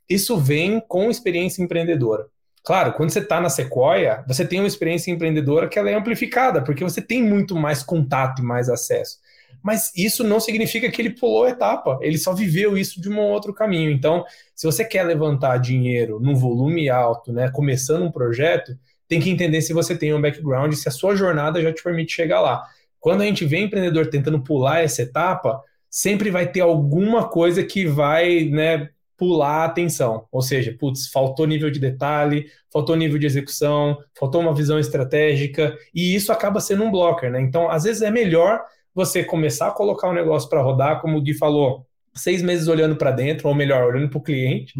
[0.10, 2.26] isso vem com experiência empreendedora.
[2.64, 6.64] Claro, quando você está na Sequoia, você tem uma experiência empreendedora que ela é amplificada,
[6.64, 9.18] porque você tem muito mais contato e mais acesso.
[9.64, 13.20] Mas isso não significa que ele pulou a etapa, ele só viveu isso de um
[13.20, 13.92] outro caminho.
[13.92, 14.24] Então,
[14.56, 18.78] se você quer levantar dinheiro num volume alto, né, começando um projeto,
[19.12, 22.14] tem que entender se você tem um background, se a sua jornada já te permite
[22.14, 22.64] chegar lá.
[22.98, 27.86] Quando a gente vê empreendedor tentando pular essa etapa, sempre vai ter alguma coisa que
[27.86, 28.88] vai, né,
[29.18, 30.28] pular a atenção.
[30.32, 35.78] Ou seja, putz, faltou nível de detalhe, faltou nível de execução, faltou uma visão estratégica,
[35.94, 37.42] e isso acaba sendo um blocker, né?
[37.42, 38.62] Então, às vezes é melhor
[38.96, 41.86] você começar a colocar o negócio para rodar, como o Gui falou,
[42.16, 44.74] seis meses olhando para dentro, ou melhor, olhando para o cliente,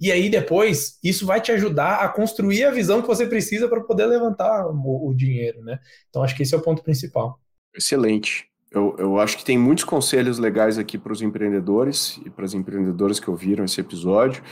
[0.00, 3.80] e aí depois isso vai te ajudar a construir a visão que você precisa para
[3.80, 5.78] poder levantar o, o, dinheiro, né?
[6.08, 7.40] Então acho que esse é o ponto principal.
[7.74, 8.46] Excelente.
[8.70, 12.54] Eu, eu acho que tem muitos conselhos legais aqui para os empreendedores e para as
[12.54, 14.42] empreendedoras que ouviram esse episódio.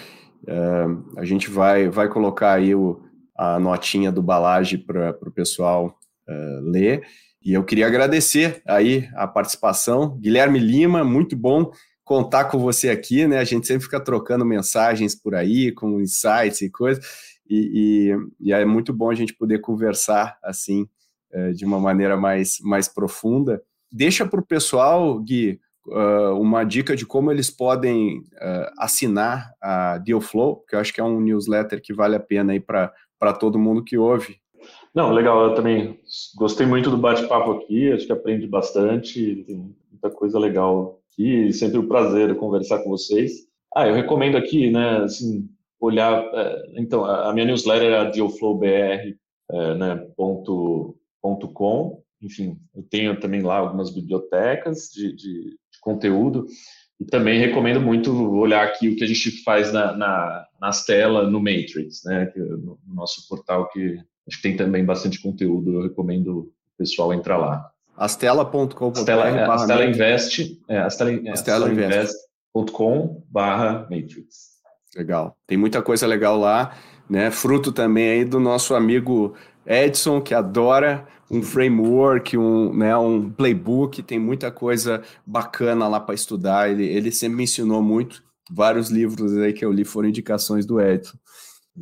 [0.46, 0.86] É,
[1.18, 3.00] a gente vai, vai colocar aí o,
[3.36, 5.96] a notinha do Balage para o pessoal
[6.28, 7.06] é, ler.
[7.42, 10.18] E eu queria agradecer aí a participação.
[10.18, 11.70] Guilherme Lima, muito bom
[12.06, 13.38] contar com você aqui, né?
[13.38, 17.04] A gente sempre fica trocando mensagens por aí, com insights e coisas,
[17.50, 20.88] e, e, e é muito bom a gente poder conversar assim,
[21.32, 23.60] é, de uma maneira mais, mais profunda.
[23.90, 29.98] Deixa para o pessoal, Gui, uh, uma dica de como eles podem uh, assinar a
[29.98, 33.58] Dealflow, que eu acho que é um newsletter que vale a pena aí para todo
[33.58, 34.40] mundo que ouve.
[34.94, 35.98] Não, legal, eu também
[36.36, 39.44] gostei muito do bate-papo aqui, acho que aprendi bastante,
[39.96, 43.32] muita coisa legal aqui, sempre um prazer conversar com vocês.
[43.74, 45.48] Ah, eu recomendo aqui, né, assim,
[45.80, 49.16] olhar, é, então, a minha newsletter é a dealflowbr,
[49.50, 50.06] é, né,
[52.22, 56.46] enfim, eu tenho também lá algumas bibliotecas de, de, de conteúdo,
[56.98, 61.30] e também recomendo muito olhar aqui o que a gente faz na, na, nas telas
[61.30, 66.38] no Matrix, né, no nosso portal que acho que tem também bastante conteúdo, eu recomendo
[66.38, 67.70] o pessoal entrar lá.
[67.96, 74.56] Astela.com.br Astela, é, Astela Invest, é, Astela, é, Astela Invest.com barra Matrix.
[74.94, 75.36] Legal.
[75.46, 76.76] Tem muita coisa legal lá,
[77.08, 77.30] né?
[77.30, 79.34] Fruto também aí do nosso amigo
[79.66, 86.14] Edson, que adora um framework, um, né, um playbook, tem muita coisa bacana lá para
[86.14, 86.70] estudar.
[86.70, 88.22] Ele, ele sempre me ensinou muito.
[88.50, 91.18] Vários livros aí que eu li foram indicações do Edson.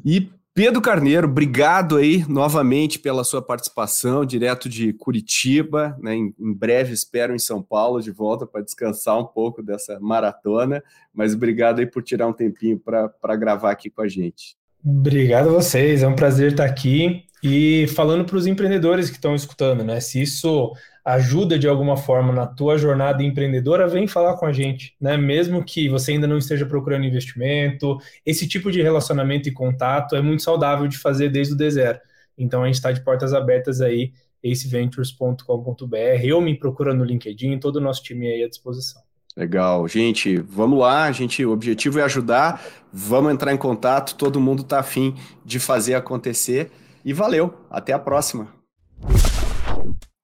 [0.05, 6.15] E Pedro Carneiro, obrigado aí novamente pela sua participação, direto de Curitiba, né?
[6.15, 10.81] Em, em breve espero em São Paulo de volta para descansar um pouco dessa maratona,
[11.13, 14.57] mas obrigado aí por tirar um tempinho para gravar aqui com a gente.
[14.85, 19.35] Obrigado a vocês, é um prazer estar aqui e falando para os empreendedores que estão
[19.35, 19.99] escutando, né?
[19.99, 20.73] Se isso
[21.05, 25.17] ajuda de alguma forma na tua jornada empreendedora, vem falar com a gente, né?
[25.17, 30.23] Mesmo que você ainda não esteja procurando investimento, esse tipo de relacionamento e contato é
[30.23, 31.99] muito saudável de fazer desde o D0.
[32.39, 34.13] Então a gente está de portas abertas aí,
[34.45, 39.03] aceventures.com.br, eu me procura no LinkedIn, todo o nosso time aí à disposição.
[39.37, 44.63] Legal, gente, vamos lá, gente, o objetivo é ajudar, vamos entrar em contato, todo mundo
[44.63, 46.71] está afim de fazer acontecer
[47.05, 48.49] e valeu, até a próxima.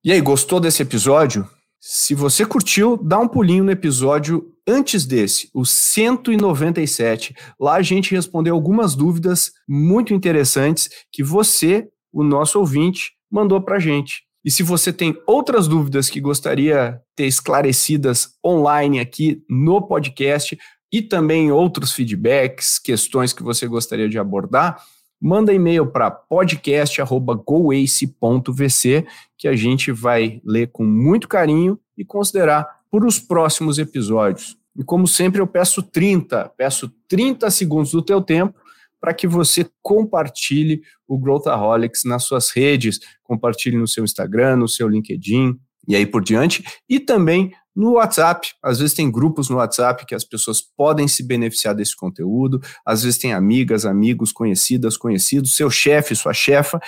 [0.02, 1.46] E aí, gostou desse episódio?
[1.78, 7.34] Se você curtiu, dá um pulinho no episódio antes desse, o 197.
[7.60, 13.76] Lá a gente respondeu algumas dúvidas muito interessantes que você, o nosso ouvinte, mandou para
[13.76, 14.22] a gente.
[14.42, 20.58] E se você tem outras dúvidas que gostaria ter esclarecidas online aqui no podcast
[20.90, 24.82] e também outros feedbacks, questões que você gostaria de abordar,
[25.20, 29.06] manda e-mail para podcast@goace.vc
[29.36, 34.56] que a gente vai ler com muito carinho e considerar para os próximos episódios.
[34.76, 38.58] E como sempre eu peço 30, peço 30 segundos do teu tempo
[39.00, 44.88] para que você compartilhe o Growthaholics nas suas redes, compartilhe no seu Instagram, no seu
[44.88, 45.58] LinkedIn
[45.88, 48.48] e aí por diante, e também no WhatsApp.
[48.62, 53.02] Às vezes tem grupos no WhatsApp que as pessoas podem se beneficiar desse conteúdo, às
[53.02, 56.80] vezes tem amigas, amigos, conhecidas, conhecidos, seu chefe, sua chefa.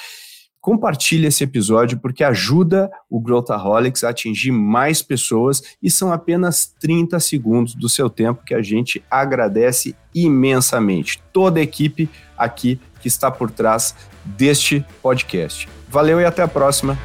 [0.60, 7.18] Compartilhe esse episódio porque ajuda o Growthaholics a atingir mais pessoas e são apenas 30
[7.18, 11.20] segundos do seu tempo que a gente agradece imensamente.
[11.32, 12.08] Toda a equipe
[12.38, 15.68] aqui que está por trás deste podcast.
[15.88, 16.96] Valeu e até a próxima.